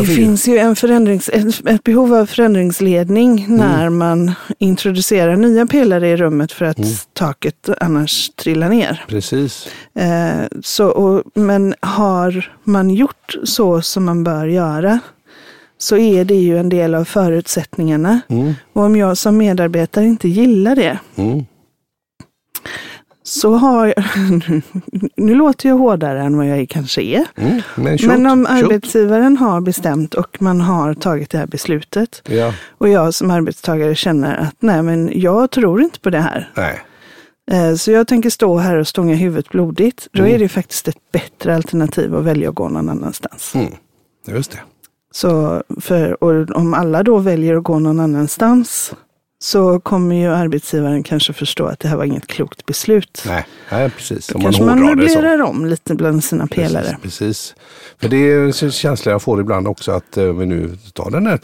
det 0.00 0.06
finns 0.06 0.48
ju 0.48 0.58
en 0.58 0.76
förändrings, 0.76 1.28
ett, 1.28 1.84
behov 1.84 2.14
av 2.14 2.26
förändringsledning 2.26 3.46
när 3.48 3.88
man 3.88 4.32
introducerar 4.58 5.36
nya 5.36 5.66
pelare 5.66 6.08
i 6.08 6.16
rummet 6.16 6.52
för 6.52 6.64
att 6.64 7.08
taket 7.12 7.68
annars 7.80 8.30
trillar 8.30 8.68
ner. 8.68 9.04
Precis. 9.08 9.68
Eh, 9.94 10.46
så, 10.62 10.86
och, 10.86 11.22
men 11.34 11.74
har 11.80 12.52
man 12.64 12.90
gjort 12.90 13.34
så 13.44 13.82
som 13.82 14.04
man 14.04 14.24
bör 14.24 14.46
göra 14.46 15.00
så 15.78 15.96
är 15.96 16.24
det 16.24 16.34
ju 16.34 16.58
en 16.58 16.68
del 16.68 16.94
av 16.94 17.04
förutsättningarna. 17.04 18.20
Mm. 18.28 18.54
Och 18.72 18.82
om 18.82 18.96
jag 18.96 19.18
som 19.18 19.36
medarbetare 19.36 20.04
inte 20.04 20.28
gillar 20.28 20.76
det 20.76 20.98
Mm. 21.16 21.44
Så 23.26 23.54
har 23.54 23.86
jag, 23.86 24.04
nu 25.16 25.34
låter 25.34 25.68
jag 25.68 25.76
hårdare 25.76 26.22
än 26.22 26.36
vad 26.36 26.46
jag 26.46 26.68
kanske 26.68 27.02
är. 27.02 27.24
Mm. 27.36 27.60
Men, 27.76 27.98
shoot, 27.98 28.08
Men 28.08 28.26
om 28.26 28.46
arbetsgivaren 28.46 29.36
har 29.36 29.60
bestämt 29.60 30.14
och 30.14 30.42
man 30.42 30.60
har 30.60 30.94
tagit 30.94 31.30
det 31.30 31.38
här 31.38 31.46
beslutet 31.46 32.22
Ja, 32.28 32.52
och 32.78 32.88
jag 32.88 33.14
som 33.14 33.30
arbetstagare 33.30 33.94
känner 33.94 34.36
att 34.36 34.54
nej 34.58 34.82
men 34.82 35.10
jag 35.14 35.50
tror 35.50 35.82
inte 35.82 36.00
på 36.00 36.10
det 36.10 36.20
här. 36.20 36.50
nej. 36.56 36.80
Eh, 37.50 37.74
Så 37.74 37.90
jag 37.90 38.06
tänker 38.08 38.30
stå 38.30 38.56
här 38.58 38.76
och 38.76 38.88
stånga 38.88 39.14
huvudet 39.14 39.48
blodigt. 39.48 40.08
Då 40.12 40.22
Mm. 40.22 40.34
är 40.34 40.38
det 40.38 40.48
faktiskt 40.48 40.88
ett 40.88 41.12
bättre 41.12 41.54
alternativ 41.56 42.14
att 42.16 42.24
välja 42.24 42.48
att 42.48 42.54
gå 42.54 42.68
någon 42.68 42.88
annanstans. 42.88 43.54
Mm. 43.54 43.72
Just 44.28 44.50
det. 44.50 44.58
Så 45.12 45.62
för, 45.80 46.24
och 46.24 46.50
om 46.56 46.74
alla 46.74 47.02
då 47.02 47.18
väljer 47.18 47.54
att 47.56 47.64
gå 47.64 47.78
någon 47.78 48.00
annanstans 48.00 48.94
så 49.44 49.80
kommer 49.80 50.16
ju 50.16 50.26
arbetsgivaren 50.26 51.02
kanske 51.02 51.32
förstå 51.32 51.66
att 51.66 51.80
det 51.80 51.88
här 51.88 51.96
var 51.96 52.04
inget 52.04 52.26
klokt 52.26 52.66
beslut. 52.66 53.22
Nej, 53.26 53.46
nej 53.70 53.90
precis. 53.90 54.26
Då 54.26 54.34
Om 54.34 54.42
man 54.42 54.52
kanske 54.52 54.64
man 54.64 54.78
så. 54.78 54.84
möblerar 54.84 55.42
om 55.42 55.66
lite 55.66 55.94
bland 55.94 56.24
sina 56.24 56.46
pelare. 56.46 56.96
Precis, 57.02 57.18
precis. 57.18 57.54
För 58.00 58.08
det 58.08 58.16
är 58.16 58.38
en 58.64 58.72
känsla 58.72 59.12
jag 59.12 59.22
får 59.22 59.40
ibland 59.40 59.68
också 59.68 59.92
att 59.92 60.16
eh, 60.16 60.24
vi 60.24 60.46
nu 60.46 60.70
tar 60.92 61.10
den 61.10 61.26
här 61.26 61.36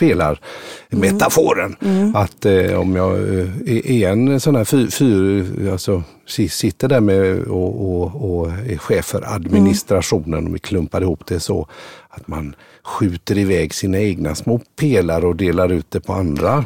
pelarmetaforen. 0.90 1.76
Att 2.14 2.46
eh, 2.46 2.80
om 2.80 2.96
jag 2.96 3.12
eh, 3.18 3.48
är- 3.66 3.86
är 3.90 4.08
en 4.10 4.40
sån 4.40 4.56
här 4.56 4.64
fyr, 4.64 4.86
fyr 4.90 5.70
alltså 5.72 6.02
si- 6.28 6.48
sitter 6.48 6.88
där 6.88 7.00
med 7.00 7.38
och, 7.42 7.90
och, 8.02 8.30
och 8.40 8.50
är 8.50 8.76
chef 8.78 9.04
för 9.04 9.34
administrationen 9.34 10.46
och 10.46 10.54
vi 10.54 10.58
klumpar 10.58 11.00
ihop 11.02 11.26
det 11.26 11.40
så 11.40 11.68
att 12.08 12.28
man 12.28 12.54
skjuter 12.84 13.38
iväg 13.38 13.74
sina 13.74 13.98
egna 13.98 14.34
små 14.34 14.60
pelare 14.80 15.26
och 15.26 15.36
delar 15.36 15.72
ut 15.72 15.90
det 15.90 16.00
på 16.00 16.12
andra. 16.12 16.64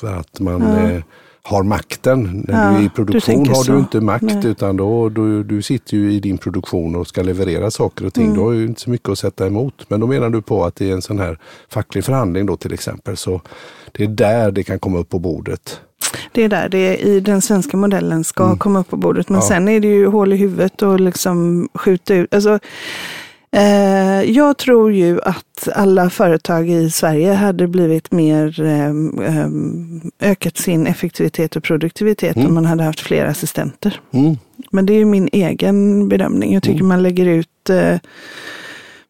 För 0.00 0.16
att 0.16 0.40
man 0.40 0.62
eh, 0.62 1.02
har 1.42 1.62
makten. 1.62 2.44
När 2.48 2.64
Ja, 2.64 2.70
du 2.70 2.76
är 2.76 2.80
i 2.80 2.82
du 2.82 2.88
produktion 2.88 3.20
tänker 3.34 3.50
har 3.54 3.62
så. 3.64 3.72
du 3.72 3.78
inte 3.78 4.00
makt 4.00 4.22
Nej. 4.22 4.46
utan 4.46 4.76
då, 4.76 5.08
du, 5.08 5.42
du 5.44 5.62
sitter 5.62 5.96
ju 5.96 6.12
i 6.12 6.20
din 6.20 6.38
produktion 6.38 6.96
och 6.96 7.06
ska 7.06 7.22
leverera 7.22 7.70
saker 7.70 8.06
och 8.06 8.14
ting. 8.14 8.24
Mm. 8.24 8.36
Du 8.36 8.42
har 8.42 8.52
ju 8.52 8.64
inte 8.66 8.80
så 8.80 8.90
mycket 8.90 9.08
att 9.08 9.18
sätta 9.18 9.46
emot. 9.46 9.74
Men 9.88 10.00
då 10.00 10.06
menar 10.06 10.30
du 10.30 10.42
på 10.42 10.64
att 10.64 10.76
det 10.76 10.88
är 10.90 10.92
en 10.92 11.02
sån 11.02 11.18
här 11.18 11.38
facklig 11.68 12.04
förhandling 12.04 12.46
då 12.46 12.56
till 12.56 12.72
exempel. 12.72 13.16
Så 13.16 13.40
det 13.92 14.04
är 14.04 14.08
där 14.08 14.50
det 14.50 14.62
kan 14.62 14.78
komma 14.78 14.98
upp 14.98 15.08
på 15.08 15.18
bordet. 15.18 15.80
Det 16.32 16.42
är 16.42 16.48
där 16.48 16.68
det 16.68 16.96
i 16.96 17.20
den 17.20 17.42
svenska 17.42 17.76
modellen 17.76 18.24
ska 18.24 18.56
komma 18.56 18.80
upp 18.80 18.88
på 18.88 18.96
bordet. 18.96 19.28
Men 19.28 19.36
Mm. 19.36 19.44
Ja. 19.44 19.48
sen 19.48 19.68
är 19.68 19.80
det 19.80 19.88
ju 19.88 20.06
hål 20.06 20.32
i 20.32 20.36
huvudet 20.36 20.82
och 20.82 21.00
liksom 21.00 21.68
skjuta 21.74 22.14
ut. 22.14 22.34
Alltså, 22.34 22.58
jag 24.26 24.56
tror 24.58 24.92
ju 24.92 25.20
att 25.20 25.68
alla 25.74 26.10
företag 26.10 26.70
i 26.70 26.90
Sverige 26.90 27.32
hade 27.32 27.68
blivit 27.68 28.12
mer 28.12 28.60
eh, 28.60 28.88
eh, 29.26 29.48
ökat 30.20 30.56
sin 30.56 30.86
effektivitet 30.86 31.56
och 31.56 31.62
produktivitet 31.62 32.36
om 32.36 32.54
man 32.54 32.64
hade 32.64 32.84
haft 32.84 33.00
fler 33.00 33.24
assistenter. 33.24 34.00
Mm. 34.12 34.36
Men 34.70 34.86
det 34.86 34.92
är 34.92 34.98
ju 34.98 35.04
min 35.04 35.28
egen 35.32 36.08
bedömning. 36.08 36.54
Jag 36.54 36.62
tycker 36.62 36.84
man 36.84 37.02
lägger 37.02 37.26
ut 37.26 37.70
eh, 37.70 37.98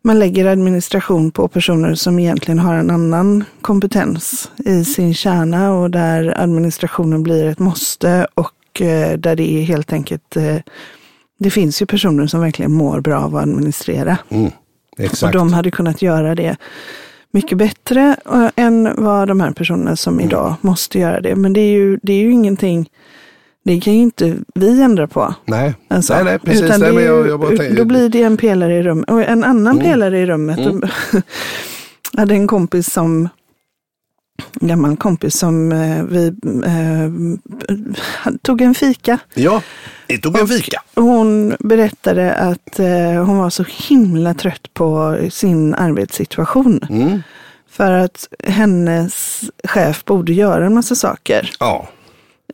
man 0.06 0.18
lägger 0.18 0.46
administration 0.46 1.30
på 1.30 1.48
personer 1.48 1.94
som 1.94 2.18
egentligen 2.18 2.58
har 2.58 2.74
en 2.74 2.90
annan 2.90 3.44
kompetens 3.60 4.50
i 4.64 4.84
sin 4.84 5.14
kärna 5.14 5.72
och 5.72 5.90
där 5.90 6.40
administrationen 6.40 7.22
blir 7.22 7.44
ett 7.44 7.58
måste 7.58 8.26
och 8.34 8.80
eh, 8.80 9.18
där 9.18 9.36
det 9.36 9.50
är 9.50 9.62
helt 9.62 9.92
enkelt 9.92 10.36
eh, 10.36 10.56
det 11.38 11.50
finns 11.50 11.82
ju 11.82 11.86
personer 11.86 12.26
som 12.26 12.40
verkligen 12.40 12.72
mår 12.72 13.00
bra 13.00 13.20
av 13.20 13.36
att 13.36 13.42
administrera 13.42 14.18
Mm. 14.28 14.50
och 15.22 15.32
de 15.32 15.52
hade 15.52 15.70
kunnat 15.70 16.02
göra 16.02 16.34
det 16.34 16.56
mycket 17.32 17.58
bättre 17.58 18.16
eh, 18.32 18.48
än 18.56 18.90
vad 18.96 19.28
de 19.28 19.40
här 19.40 19.50
personerna 19.50 19.96
som 19.96 20.14
Mm. 20.14 20.26
idag 20.26 20.54
måste 20.60 20.98
göra 20.98 21.20
det. 21.20 21.36
Men 21.36 21.52
det 21.52 21.60
är 21.60 21.70
ju, 21.72 21.98
det 22.02 22.12
är 22.12 22.18
ju 22.20 22.30
ingenting, 22.32 22.90
det 23.64 23.80
kan 23.80 23.92
ju 23.94 23.98
inte 24.00 24.36
vi 24.54 24.82
ändra 24.82 25.06
på. 25.08 25.34
Nej, 25.44 25.74
Alltså, 25.88 26.14
nej, 26.14 26.24
nej 26.24 26.38
precis. 26.38 26.62
utan 26.62 26.80
Nej, 26.80 26.88
jag, 26.94 27.24
ju- 27.26 27.30
jag 27.30 27.76
Då 27.76 27.84
blir 27.84 28.08
det 28.08 28.22
en 28.22 28.36
pelare 28.36 28.76
i 28.78 28.82
rummet. 28.82 29.10
Och 29.10 29.22
en 29.22 29.44
annan 29.44 29.72
Mm. 29.78 29.84
pelare 29.84 30.18
i 30.18 30.26
rummet. 30.26 30.58
Mm. 30.58 30.82
Hade 32.16 32.34
en 32.34 32.46
kompis 32.46 32.92
som, 32.92 33.28
en 34.60 34.68
gammal 34.68 34.96
kompis 34.96 35.38
som 35.38 35.72
eh, 35.72 36.04
vi 36.04 36.26
eh, 36.66 37.10
tog 38.42 38.60
en 38.60 38.74
fika. 38.74 39.18
Ja, 39.34 39.62
det 40.06 40.18
tog 40.18 40.38
en 40.38 40.48
fika. 40.48 40.82
Och 40.94 41.02
Hon 41.02 41.56
berättade 41.58 42.34
att 42.34 42.78
eh, 42.78 43.24
hon 43.24 43.38
var 43.38 43.50
så 43.50 43.64
himla 43.88 44.34
trött 44.34 44.74
på 44.74 45.18
sin 45.30 45.74
arbetssituation. 45.74 46.80
Mm. 46.90 47.22
För 47.70 47.90
att 47.92 48.28
hennes 48.44 49.40
chef 49.64 50.04
borde 50.04 50.32
göra 50.32 50.66
en 50.66 50.74
massa 50.74 50.94
saker. 50.94 51.50
Ja, 51.60 51.88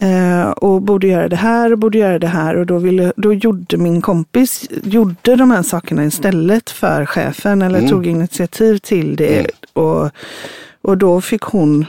Eh, 0.00 0.50
och 0.50 0.82
borde 0.82 1.06
göra 1.06 1.28
det 1.28 1.36
här 1.36 1.72
och 1.72 1.78
borde 1.78 1.98
göra 1.98 2.18
det 2.18 2.26
här. 2.26 2.56
Och 2.56 2.66
då, 2.66 2.78
ville, 2.78 3.12
då 3.16 3.34
gjorde 3.34 3.76
min 3.76 4.02
kompis 4.02 4.68
gjorde 4.84 5.36
de 5.36 5.50
här 5.50 5.62
sakerna 5.62 6.04
istället 6.04 6.70
för 6.70 7.06
chefen. 7.06 7.62
Eller 7.62 7.78
Mm. 7.78 7.90
tog 7.90 8.06
initiativ 8.06 8.78
till 8.78 9.16
det. 9.16 9.38
Mm. 9.38 9.50
Och, 9.72 10.10
och 10.82 10.98
då 10.98 11.20
fick 11.20 11.42
hon 11.42 11.86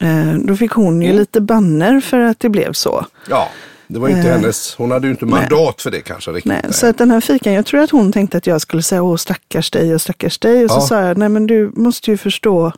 eh, 0.00 0.34
då 0.44 0.56
fick 0.56 0.70
hon 0.72 1.02
ju 1.02 1.08
Mm. 1.08 1.18
lite 1.18 1.40
banner 1.40 2.00
för 2.00 2.18
att 2.20 2.40
det 2.40 2.48
blev 2.48 2.72
så. 2.72 3.06
ja. 3.30 3.48
Det 3.90 3.98
var 3.98 4.08
inte 4.08 4.28
Eh, 4.28 4.34
hennes, 4.36 4.74
hon 4.74 4.90
hade 4.90 5.06
ju 5.06 5.10
inte 5.10 5.26
mandat 5.26 5.82
för 5.82 5.90
det 5.90 6.00
kanske 6.00 6.30
riktigt. 6.30 6.52
Nej, 6.52 6.62
så 6.72 6.86
att 6.86 6.98
den 6.98 7.10
här 7.10 7.20
fikan, 7.20 7.52
jag 7.52 7.66
tror 7.66 7.80
att 7.80 7.90
hon 7.90 8.12
tänkte 8.12 8.38
att 8.38 8.46
jag 8.46 8.60
skulle 8.60 8.82
säga 8.82 9.02
åh 9.02 9.16
stackars 9.16 9.70
dig 9.70 9.94
och 9.94 10.00
stackars 10.02 10.38
dig. 10.38 10.64
Och 10.64 10.70
så 10.70 10.76
Ja. 10.76 10.80
sa 10.80 11.00
jag, 11.02 11.18
nej 11.18 11.28
men 11.28 11.46
du 11.46 11.72
måste 11.74 12.10
ju 12.10 12.16
förstå 12.16 12.72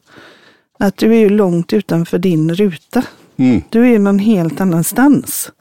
att 0.78 0.96
du 0.96 1.10
är 1.14 1.18
ju 1.18 1.28
långt 1.28 1.72
utanför 1.72 2.18
din 2.18 2.54
ruta. 2.54 3.02
Mm, 3.36 3.62
Du 3.70 3.82
är 3.82 3.86
ju 3.88 3.98
någon 3.98 4.18
helt 4.18 4.60
annanstans. 4.60 5.52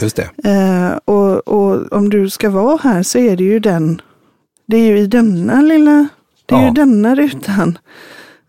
just 0.00 0.16
det. 0.16 0.30
Eh, 0.50 0.98
och, 1.04 1.48
och 1.48 1.92
om 1.92 2.10
du 2.10 2.30
ska 2.30 2.50
vara 2.50 2.78
här 2.82 3.02
så 3.02 3.18
är 3.18 3.36
det 3.36 3.44
ju 3.44 3.58
den, 3.58 4.00
det 4.66 4.76
är 4.76 4.86
ju 4.86 4.98
i 4.98 5.06
denna 5.06 5.60
lilla, 5.62 6.08
det 6.46 6.54
är 6.54 6.58
Ja. 6.60 6.66
ju 6.66 6.70
denna 6.72 7.14
rutan 7.14 7.78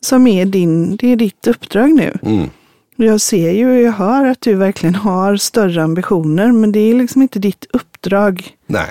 som 0.08 0.28
är 0.28 0.46
din, 0.46 0.96
det 0.96 1.08
är 1.12 1.16
ditt 1.16 1.48
uppdrag 1.48 1.94
nu. 1.96 2.14
Mm. 2.22 2.50
Jag 2.96 3.22
ser 3.22 3.52
ju 3.52 3.70
och 3.72 3.82
jag 3.82 3.92
hör 3.92 4.26
att 4.26 4.42
du 4.42 4.54
verkligen 4.56 4.96
har 4.96 5.38
större 5.38 5.84
ambitioner, 5.84 6.52
men 6.52 6.72
det 6.72 6.80
är 6.80 6.94
liksom 6.94 7.22
inte 7.22 7.40
ditt 7.40 7.66
uppdrag. 7.74 8.56
Nej, 8.68 8.90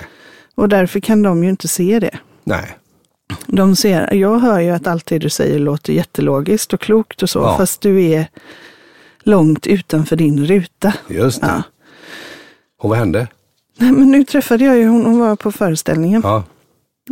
Och 0.55 0.69
därför 0.69 0.99
kan 0.99 1.21
de 1.23 1.43
ju 1.43 1.49
inte 1.49 1.67
se 1.67 1.99
det. 1.99 2.17
nej. 2.43 2.77
De 3.47 3.75
ser, 3.75 4.13
jag 4.13 4.39
hör 4.39 4.59
ju 4.59 4.69
att 4.69 4.87
allt 4.87 5.05
det 5.05 5.19
du 5.19 5.29
säger 5.29 5.59
låter 5.59 5.93
jättelogiskt 5.93 6.73
och 6.73 6.79
klokt 6.81 7.23
och 7.23 7.29
så, 7.29 7.39
Ja. 7.39 7.57
fast 7.57 7.81
du 7.81 8.03
är 8.05 8.27
långt 9.23 9.67
utanför 9.67 10.15
din 10.15 10.45
ruta. 10.45 10.93
Just 11.09 11.41
det. 11.41 11.47
Ja. 11.47 11.63
Och 12.81 12.89
vad 12.89 12.97
hände? 12.97 13.27
Nej, 13.77 13.91
men 13.91 14.11
nu 14.11 14.23
träffade 14.23 14.65
jag 14.65 14.77
ju 14.77 14.87
hon, 14.87 15.05
hon 15.05 15.19
var 15.19 15.35
på 15.35 15.51
föreställningen. 15.51 16.21
Ja, 16.23 16.43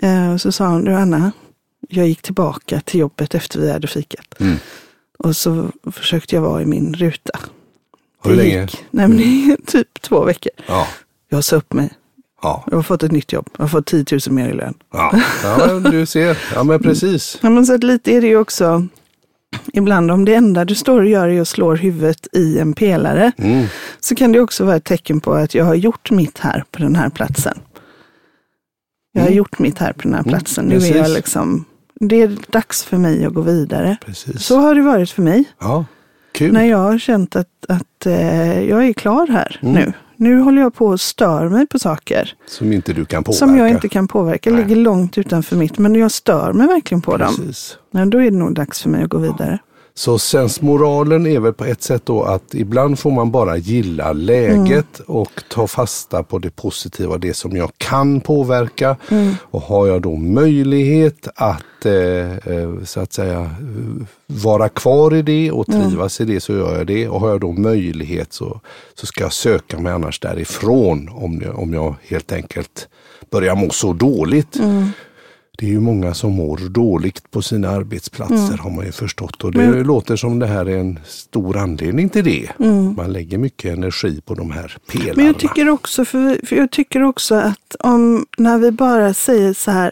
Eh, 0.04 0.34
och 0.34 0.42
så 0.42 0.52
sa 0.52 0.68
hon, 0.68 0.86
du 0.86 0.94
Anna, 0.94 1.32
jag 1.90 2.08
gick 2.08 2.22
tillbaka 2.22 2.82
till 2.86 3.00
jobbet 3.00 3.36
efter 3.36 3.60
vi 3.60 3.72
hade 3.72 3.88
fikat. 3.88 4.40
Mm. 4.40 4.56
Och 5.20 5.36
så 5.36 5.72
försökte 5.92 6.36
jag 6.36 6.42
vara 6.42 6.62
i 6.62 6.66
min 6.66 6.94
ruta. 6.94 7.40
hur 8.24 8.32
Det 8.32 8.38
länge? 8.44 8.68
Nej, 8.92 9.08
men 9.08 9.20
är 9.20 9.58
typ 9.66 10.02
två 10.02 10.24
veckor. 10.24 10.52
Ja, 10.68 10.88
Jag 11.30 11.44
sa 11.44 11.56
upp 11.56 11.74
mig. 11.74 11.90
ja, 12.42 12.64
Jag 12.68 12.76
har 12.76 12.84
fått 12.84 13.04
ett 13.04 13.12
nytt 13.12 13.34
jobb. 13.34 13.50
Jag 13.58 13.64
har 13.64 13.68
fått 13.70 13.86
10 13.86 14.06
000 14.12 14.20
mer 14.30 14.50
i 14.50 14.54
lön. 14.54 14.74
ja. 14.94 15.20
ja 15.44 15.68
du 15.80 16.06
ser. 16.06 16.38
Ja, 16.56 16.64
men 16.64 16.80
precis. 16.80 17.38
Ja, 17.42 17.50
men 17.50 17.66
så 17.66 17.76
att 17.76 17.84
lite 17.84 18.12
är 18.12 18.22
det 18.22 18.28
ju 18.28 18.38
också, 18.38 18.88
ibland 19.74 20.12
om 20.12 20.26
det 20.26 20.36
enda 20.36 20.66
du 20.66 20.76
står 20.76 21.00
och 21.02 21.08
gör 21.08 21.28
är 21.30 21.42
att 21.42 21.48
slå 21.48 21.76
huvudet 21.76 22.28
i 22.34 22.60
en 22.60 22.74
pelare, 22.74 23.32
Mm. 23.38 23.66
så 24.00 24.16
kan 24.16 24.32
det 24.32 24.40
också 24.40 24.66
vara 24.66 24.76
ett 24.76 24.84
tecken 24.84 25.20
på 25.22 25.34
att 25.34 25.56
jag 25.56 25.66
har 25.66 25.76
gjort 25.76 26.12
mitt 26.12 26.40
här 26.40 26.64
på 26.72 26.80
den 26.80 26.96
här 26.96 27.10
platsen. 27.10 27.60
Jag 29.12 29.22
har 29.22 29.28
Mm. 29.28 29.38
gjort 29.38 29.60
mitt 29.60 29.78
här 29.78 29.94
på 29.94 30.02
den 30.02 30.14
här 30.14 30.20
Mm, 30.22 30.30
platsen. 30.30 30.66
Nu 30.66 30.76
är 30.76 30.80
jag 30.82 30.92
precis. 30.94 31.16
liksom, 31.16 31.66
det 32.00 32.22
är 32.22 32.38
dags 32.52 32.84
för 32.84 32.98
mig 32.98 33.26
att 33.26 33.34
gå 33.34 33.42
vidare. 33.42 33.98
Precis. 34.06 34.44
Så 34.44 34.58
har 34.60 34.76
det 34.76 34.82
varit 34.82 35.10
för 35.10 35.22
mig. 35.22 35.44
Ja, 35.60 35.86
kul. 36.32 36.54
När 36.54 36.66
jag 36.66 36.78
har 36.78 36.98
känt 36.98 37.36
att, 37.36 37.48
att 37.68 38.06
eh, 38.06 38.62
jag 38.64 38.88
är 38.88 38.94
klar 38.94 39.28
här 39.28 39.60
Mm. 39.62 39.74
nu. 39.74 39.94
Nu 40.18 40.40
håller 40.40 40.62
jag 40.62 40.74
på 40.76 40.86
och 40.88 41.02
stör 41.02 41.50
mig 41.50 41.68
på 41.68 41.80
saker 41.80 42.34
Som 42.48 42.74
inte 42.74 42.94
du 42.94 43.06
kan 43.06 43.24
påverka. 43.24 43.38
som 43.46 43.58
jag 43.58 43.70
inte 43.70 43.90
kan 43.90 44.08
påverka. 44.08 44.50
Nej. 44.52 44.64
ligger 44.64 44.76
långt 44.76 45.18
utanför 45.18 45.56
mitt. 45.56 45.78
Men 45.78 45.96
jag 45.96 46.12
stör 46.12 46.54
mig 46.54 46.68
verkligen 46.68 47.02
på 47.02 47.18
dem. 47.18 47.36
Precis. 47.36 47.78
Ja, 47.92 48.06
då 48.06 48.18
är 48.18 48.32
det 48.32 48.38
nog 48.38 48.54
dags 48.56 48.82
för 48.82 48.90
mig 48.90 49.04
att 49.04 49.10
gå 49.10 49.18
vidare. 49.18 49.60
Så 49.98 50.20
sensmoralen 50.20 51.28
är 51.28 51.40
väl 51.40 51.54
på 51.54 51.66
ett 51.66 51.82
sätt 51.84 52.06
då 52.06 52.24
att 52.24 52.54
ibland 52.54 53.00
får 53.00 53.12
man 53.12 53.32
bara 53.32 53.58
gilla 53.58 54.14
läget 54.14 55.00
Mm. 55.00 55.18
och 55.20 55.44
ta 55.50 55.68
fasta 55.68 56.24
på 56.24 56.40
det 56.40 56.56
positiva, 56.56 57.18
det 57.18 57.34
som 57.34 57.56
jag 57.58 57.72
kan 57.78 58.22
påverka. 58.22 58.98
Mm. 59.10 59.34
Och 59.42 59.62
har 59.62 59.88
jag 59.88 60.02
då 60.02 60.16
möjlighet 60.16 61.28
att 61.36 61.86
eh, 61.86 62.38
eh, 62.38 62.84
så 62.84 63.00
att 63.00 63.14
säga 63.14 63.50
vara 64.28 64.70
kvar 64.70 65.14
i 65.16 65.22
det 65.22 65.52
och 65.52 65.70
Mm. 65.70 65.88
trivas 65.90 66.22
i 66.22 66.26
det 66.26 66.40
så 66.40 66.54
gör 66.54 66.78
jag 66.78 66.88
det. 66.88 67.08
Och 67.08 67.20
har 67.22 67.30
jag 67.30 67.42
då 67.42 67.52
möjlighet 67.52 68.34
så, 68.34 68.60
så 68.96 69.06
ska 69.06 69.24
jag 69.24 69.34
söka 69.34 69.80
mig 69.80 69.94
annars 69.94 70.20
därifrån 70.20 71.10
om 71.14 71.42
jag, 71.46 71.60
om 71.60 71.74
jag 71.74 71.96
helt 72.08 72.32
enkelt 72.32 72.88
börjar 73.32 73.56
må 73.56 73.70
så 73.70 73.94
dåligt. 73.94 74.56
Mm. 74.56 74.90
Det 75.58 75.66
är 75.66 75.70
ju 75.70 75.80
många 75.80 76.14
som 76.14 76.32
mår 76.32 76.58
dåligt 76.70 77.32
på 77.32 77.42
sina 77.42 77.70
arbetsplatser 77.70 78.58
har 78.58 78.70
man 78.70 78.86
ju 78.86 78.92
förstått. 78.92 79.44
Och 79.44 79.52
det 79.52 79.62
Mm. 79.64 79.76
Men- 79.76 79.88
låter 79.88 80.16
som 80.16 80.40
det 80.40 80.48
här 80.48 80.66
är 80.70 80.78
en 80.78 81.00
stor 81.06 81.58
anledning 81.58 82.10
till 82.10 82.24
det. 82.24 82.50
Mm. 82.60 82.94
Man 82.98 83.14
lägger 83.14 83.38
mycket 83.38 83.74
energi 83.78 84.22
på 84.26 84.34
de 84.36 84.52
här 84.52 84.78
pelarna. 84.92 85.14
Men 85.16 85.26
jag 85.26 85.40
tycker 85.40 85.70
också, 85.70 86.06
för, 86.06 86.46
för 86.46 86.56
jag 86.56 86.72
tycker 86.72 87.04
också 87.04 87.36
att 87.36 87.76
om, 87.80 88.26
när 88.38 88.58
vi 88.58 88.72
bara 88.72 89.14
säger 89.14 89.54
så 89.54 89.72
här, 89.72 89.92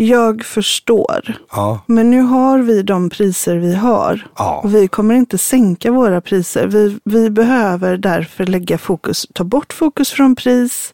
jag 0.00 0.44
förstår, 0.44 1.36
Ja, 1.52 1.80
men 1.86 2.10
nu 2.10 2.20
har 2.20 2.58
vi 2.58 2.82
de 2.82 3.10
priser 3.10 3.56
vi 3.56 3.74
har. 3.74 4.28
ja, 4.36 4.60
Och 4.64 4.74
vi 4.74 4.88
kommer 4.88 5.14
inte 5.14 5.38
sänka 5.38 5.92
våra 5.92 6.20
priser. 6.20 6.66
Vi, 6.66 6.98
vi 7.04 7.30
behöver 7.30 7.96
därför 7.96 8.46
lägga 8.46 8.78
fokus, 8.78 9.26
ta 9.34 9.44
bort 9.44 9.72
fokus 9.72 10.10
från 10.10 10.36
pris 10.36 10.92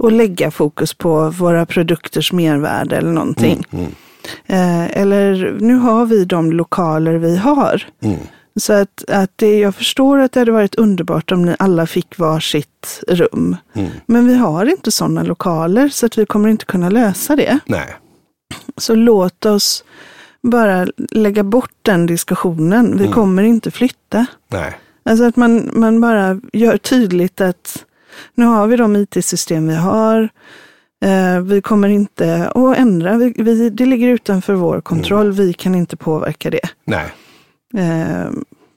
och 0.00 0.12
lägga 0.12 0.50
fokus 0.50 0.94
på 0.94 1.30
våra 1.30 1.66
produkters 1.66 2.32
mervärde 2.32 2.96
eller 2.96 3.12
någonting. 3.12 3.64
mm, 3.70 3.86
Eh, 4.46 5.00
eller 5.00 5.56
nu 5.60 5.74
har 5.74 6.06
vi 6.06 6.24
de 6.24 6.52
lokaler 6.52 7.14
vi 7.14 7.36
har. 7.36 7.82
mm. 8.02 8.18
Så 8.60 8.72
att, 8.72 9.04
att 9.10 9.30
det, 9.36 9.58
jag 9.58 9.74
förstår 9.74 10.18
att 10.18 10.32
det 10.32 10.40
hade 10.40 10.52
varit 10.52 10.74
underbart 10.74 11.32
om 11.32 11.42
ni 11.44 11.56
alla 11.58 11.86
fick 11.86 12.18
varsitt 12.18 13.00
rum. 13.08 13.56
Mm. 13.74 13.90
Men 14.06 14.26
vi 14.26 14.34
har 14.34 14.66
inte 14.66 14.90
sådana 14.90 15.22
lokaler 15.22 15.88
så 15.88 16.06
att 16.06 16.18
vi 16.18 16.26
kommer 16.26 16.48
inte 16.48 16.64
kunna 16.64 16.88
lösa 16.90 17.36
det. 17.36 17.58
Nej, 17.66 17.94
Så 18.76 18.94
låt 18.94 19.46
oss 19.46 19.84
bara 20.42 20.86
lägga 21.10 21.42
bort 21.44 21.72
den 21.82 22.06
diskussionen. 22.06 22.92
Vi 22.98 23.02
Mm. 23.04 23.12
kommer 23.12 23.42
inte 23.42 23.70
flytta. 23.70 24.26
nej, 24.48 24.78
Alltså 25.04 25.24
att 25.24 25.36
man, 25.36 25.70
man 25.74 26.00
bara 26.00 26.40
gör 26.52 26.76
tydligt 26.76 27.40
att 27.40 27.84
nu 28.34 28.44
har 28.44 28.66
vi 28.66 28.76
de 28.76 28.96
it-system 28.96 29.68
vi 29.68 29.74
har. 29.74 30.28
Eh, 31.04 31.40
vi 31.40 31.62
kommer 31.62 31.88
inte 31.88 32.48
att 32.54 32.78
ändra. 32.78 33.16
Vi, 33.16 33.34
vi, 33.36 33.70
det 33.70 33.86
ligger 33.86 34.08
utanför 34.08 34.54
vår 34.54 34.80
kontroll. 34.80 35.26
Mm. 35.26 35.36
Vi 35.36 35.52
kan 35.52 35.74
inte 35.74 35.96
påverka 35.96 36.50
det. 36.50 36.68
nej. 36.84 37.06
Eh, 37.74 38.30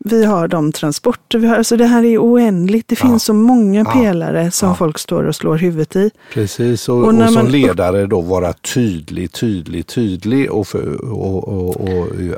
vi 0.06 0.26
har 0.26 0.48
de 0.48 0.72
transporter 0.72 1.39
vi 1.39 1.48
har. 1.48 1.56
Alltså 1.56 1.78
det 1.78 1.86
här 1.86 2.04
är 2.04 2.18
oändligt. 2.18 2.88
Det 2.88 3.00
Ja. 3.02 3.08
finns 3.08 3.24
så 3.24 3.34
många 3.34 3.80
Ja. 3.80 3.92
pelare 3.92 4.52
som 4.52 4.70
Ja. 4.70 4.76
folk 4.76 5.00
står 5.00 5.24
och 5.24 5.36
slår 5.36 5.56
huvudet 5.58 5.96
i. 5.96 6.10
Precis, 6.34 6.89
och, 6.89 6.96
Och 6.98 7.08
och, 7.08 7.13
som 7.26 7.34
man- 7.34 7.52
ledare 7.52 8.06
då 8.06 8.22
vara 8.22 8.54
tydlig, 8.54 9.32
tydlig, 9.32 9.88
tydlig 9.88 10.52
och, 10.52 10.68
för, 10.68 11.12
och, 11.13 11.82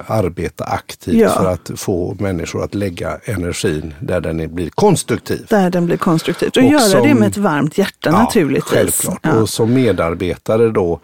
arbeta 0.08 0.64
aktivt 0.66 1.16
Ja. 1.16 1.30
för 1.30 1.46
att 1.52 1.72
få 1.76 2.16
människor 2.20 2.64
att 2.64 2.76
lägga 2.76 3.18
energin 3.26 3.94
där 4.00 4.22
den 4.22 4.56
blir 4.56 4.70
konstruktiv. 4.70 5.46
Där 5.50 5.70
den 5.70 5.86
blir 5.86 5.98
konstruktivt. 5.98 6.58
Och, 6.58 6.64
göra 6.64 7.02
det 7.02 7.10
som- 7.10 7.20
med 7.20 7.28
ett 7.28 7.38
varmt 7.38 7.78
hjärta 7.78 8.12
naturligtvis. 8.12 8.72
Självklart. 8.74 9.20
Ja. 9.22 9.34
Och 9.42 9.50
som 9.50 9.74
medarbetare 9.74 10.70
då 10.72 11.00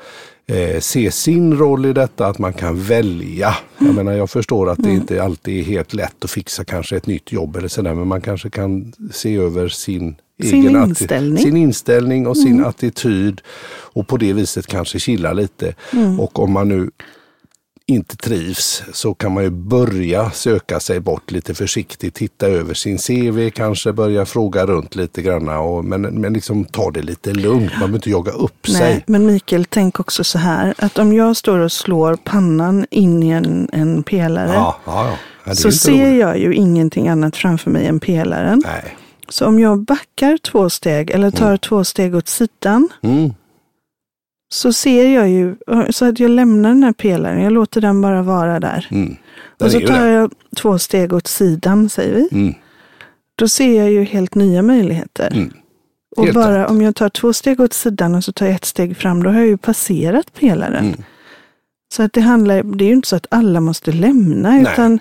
eh, 0.52 0.80
se 0.80 1.12
sin 1.12 1.58
roll 1.58 1.86
i 1.86 1.94
detta, 1.94 2.28
att 2.28 2.40
man 2.40 2.54
kan 2.54 2.82
välja. 2.84 3.48
Mm. 3.48 3.96
Jag 3.96 3.96
menar, 3.96 4.18
jag 4.18 4.30
förstår 4.30 4.70
att 4.70 4.84
det 4.84 4.92
inte 4.92 5.24
alltid 5.24 5.60
är 5.60 5.64
helt 5.64 5.94
lätt 5.94 6.24
att 6.24 6.32
fixa 6.32 6.64
kanske 6.64 6.98
ett 6.98 7.08
nytt 7.08 7.32
jobb 7.32 7.56
eller 7.56 7.68
sådär, 7.68 7.94
men 7.94 8.08
man 8.08 8.22
kanske 8.22 8.50
kan 8.50 8.94
se 9.12 9.36
över 9.36 9.68
sin 9.68 10.16
Sin 10.42 10.66
egen 10.68 10.84
inställning. 10.84 11.30
Mm. 11.30 11.44
sin 11.44 11.58
inställning 11.58 12.28
och 12.28 12.38
sin 12.38 12.66
attityd 12.66 13.42
och 13.94 14.08
på 14.08 14.18
det 14.18 14.34
viset 14.34 14.68
kanske 14.68 15.00
chilla 15.00 15.34
lite. 15.34 15.74
Mm. 15.94 16.20
Och 16.20 16.40
om 16.40 16.52
man 16.52 16.70
nu 16.70 16.92
inte 17.86 18.18
trivs 18.18 18.84
så 18.94 19.14
kan 19.14 19.32
man 19.34 19.44
ju 19.44 19.50
börja 19.50 20.32
söka 20.32 20.80
sig 20.80 21.00
bort 21.00 21.32
lite 21.32 21.54
försiktigt, 21.54 22.14
titta 22.16 22.48
över 22.48 22.74
sin 22.74 22.98
CV, 22.98 23.50
kanske 23.50 23.94
börja 23.94 24.26
fråga 24.26 24.66
runt 24.66 24.96
lite 24.96 25.22
grann. 25.22 25.50
Och, 25.50 25.86
men, 25.86 26.02
men 26.02 26.34
liksom 26.34 26.66
ta 26.66 26.92
det 26.92 27.02
lite 27.02 27.34
lugnt, 27.34 27.72
man 27.72 27.80
behöver 27.80 27.96
inte 27.96 28.10
jaga 28.10 28.32
upp 28.32 28.68
Nej, 28.68 28.78
sig. 28.78 29.04
men 29.08 29.26
Mikael, 29.26 29.66
tänk 29.66 30.00
också 30.00 30.24
så 30.24 30.38
här 30.38 30.74
att 30.78 31.00
om 31.00 31.14
jag 31.14 31.38
står 31.38 31.60
och 31.60 31.72
slår 31.72 32.16
pannan 32.16 32.86
in 32.92 33.24
i 33.24 33.30
en, 33.30 33.70
en 33.74 34.04
pelare 34.04 34.54
Ja, 34.54 34.78
ja, 34.86 35.18
ja. 35.46 35.56
Så 35.56 35.72
ser 35.72 35.92
roligt. 35.92 36.20
jag 36.20 36.38
ju 36.40 36.54
ingenting 36.56 37.08
annat 37.10 37.38
framför 37.38 37.72
mig 37.72 37.86
än 37.88 38.00
pelaren. 38.00 38.62
Nej. 38.66 38.96
Så 39.30 39.46
om 39.46 39.60
jag 39.60 39.80
backar 39.80 40.38
två 40.38 40.70
steg 40.70 41.10
eller 41.10 41.32
tar 41.32 41.58
två 41.58 41.84
steg 41.84 42.16
åt 42.16 42.28
sidan 42.28 42.90
Mm. 43.02 43.34
Så 44.54 44.74
ser 44.74 45.10
jag 45.10 45.30
ju, 45.30 45.56
så 45.90 46.06
att 46.06 46.20
jag 46.20 46.32
lämnar 46.32 46.70
den 46.70 46.84
här 46.84 46.94
pelaren, 46.94 47.42
jag 47.42 47.54
låter 47.54 47.82
den 47.82 48.02
bara 48.02 48.22
vara 48.22 48.60
där. 48.60 48.88
Mm. 48.92 49.16
Och 49.60 49.72
så 49.72 49.80
tar 49.80 50.08
jag 50.08 50.32
två 50.58 50.80
steg 50.80 51.14
åt 51.14 51.28
sidan, 51.28 51.90
säger 51.90 52.16
vi. 52.16 52.30
Mm. 52.32 52.54
Då 53.36 53.48
ser 53.48 53.78
jag 53.78 53.92
ju 53.92 54.04
helt 54.04 54.36
nya 54.36 54.62
möjligheter. 54.62 55.32
Mm. 55.34 55.54
Och 56.18 56.28
bara 56.34 56.64
rätt. 56.64 56.70
om 56.70 56.82
jag 56.82 56.96
tar 56.96 57.10
två 57.10 57.34
steg 57.34 57.60
åt 57.60 57.74
sidan 57.74 58.16
och 58.16 58.24
så 58.24 58.32
tar 58.32 58.46
jag 58.46 58.56
ett 58.56 58.66
steg 58.66 58.98
fram, 58.98 59.24
då 59.24 59.30
har 59.30 59.40
jag 59.40 59.48
ju 59.48 59.58
passerat 59.58 60.34
pelaren. 60.40 61.04
Mm. 61.92 61.96
Så 61.96 62.04
att 62.04 62.14
det 62.14 62.22
handlar, 62.22 62.64
det 62.64 62.86
är 62.86 62.88
ju 62.88 62.94
inte 62.94 63.08
så 63.08 63.16
att 63.16 63.28
alla 63.32 63.60
måste 63.60 63.92
lämna, 63.92 64.50
Nej. 64.50 64.62
utan 64.62 65.00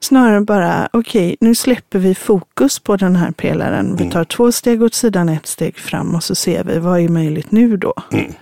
snarare 0.00 0.40
bara, 0.40 0.88
okej, 0.92 1.36
nu 1.40 1.54
släpper 1.54 1.98
vi 1.98 2.14
fokus 2.14 2.78
på 2.78 2.96
den 2.96 3.16
här 3.16 3.30
pelaren. 3.30 3.86
Mm. 3.86 3.96
Vi 3.96 4.10
tar 4.10 4.24
två 4.24 4.52
steg 4.52 4.82
åt 4.82 4.94
sidan, 4.94 5.28
ett 5.28 5.46
steg 5.46 5.78
fram 5.78 6.14
och 6.14 6.24
så 6.24 6.34
ser 6.34 6.64
vi, 6.64 6.78
vad 6.78 7.00
är 7.00 7.08
möjligt 7.08 7.50
nu 7.50 7.76
då? 7.76 7.94
Mm. 8.12 8.32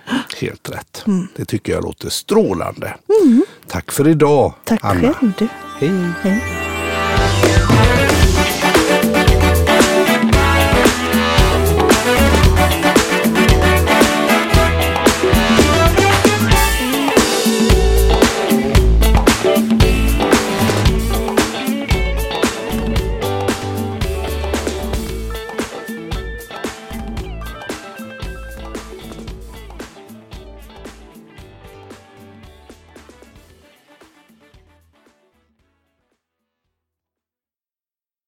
Helt 0.41 0.69
rätt. 0.69 1.03
Mm. 1.07 1.27
Det 1.35 1.45
tycker 1.45 1.73
jag 1.73 1.83
låter 1.83 2.09
strålande. 2.09 2.93
Tack 3.67 3.91
för 3.91 4.07
idag, 4.07 4.53
Tack 4.63 4.79
Anna. 4.83 5.13
själv 5.13 5.31
du. 5.37 5.47
Hej. 5.79 5.91
Hej. 6.21 6.72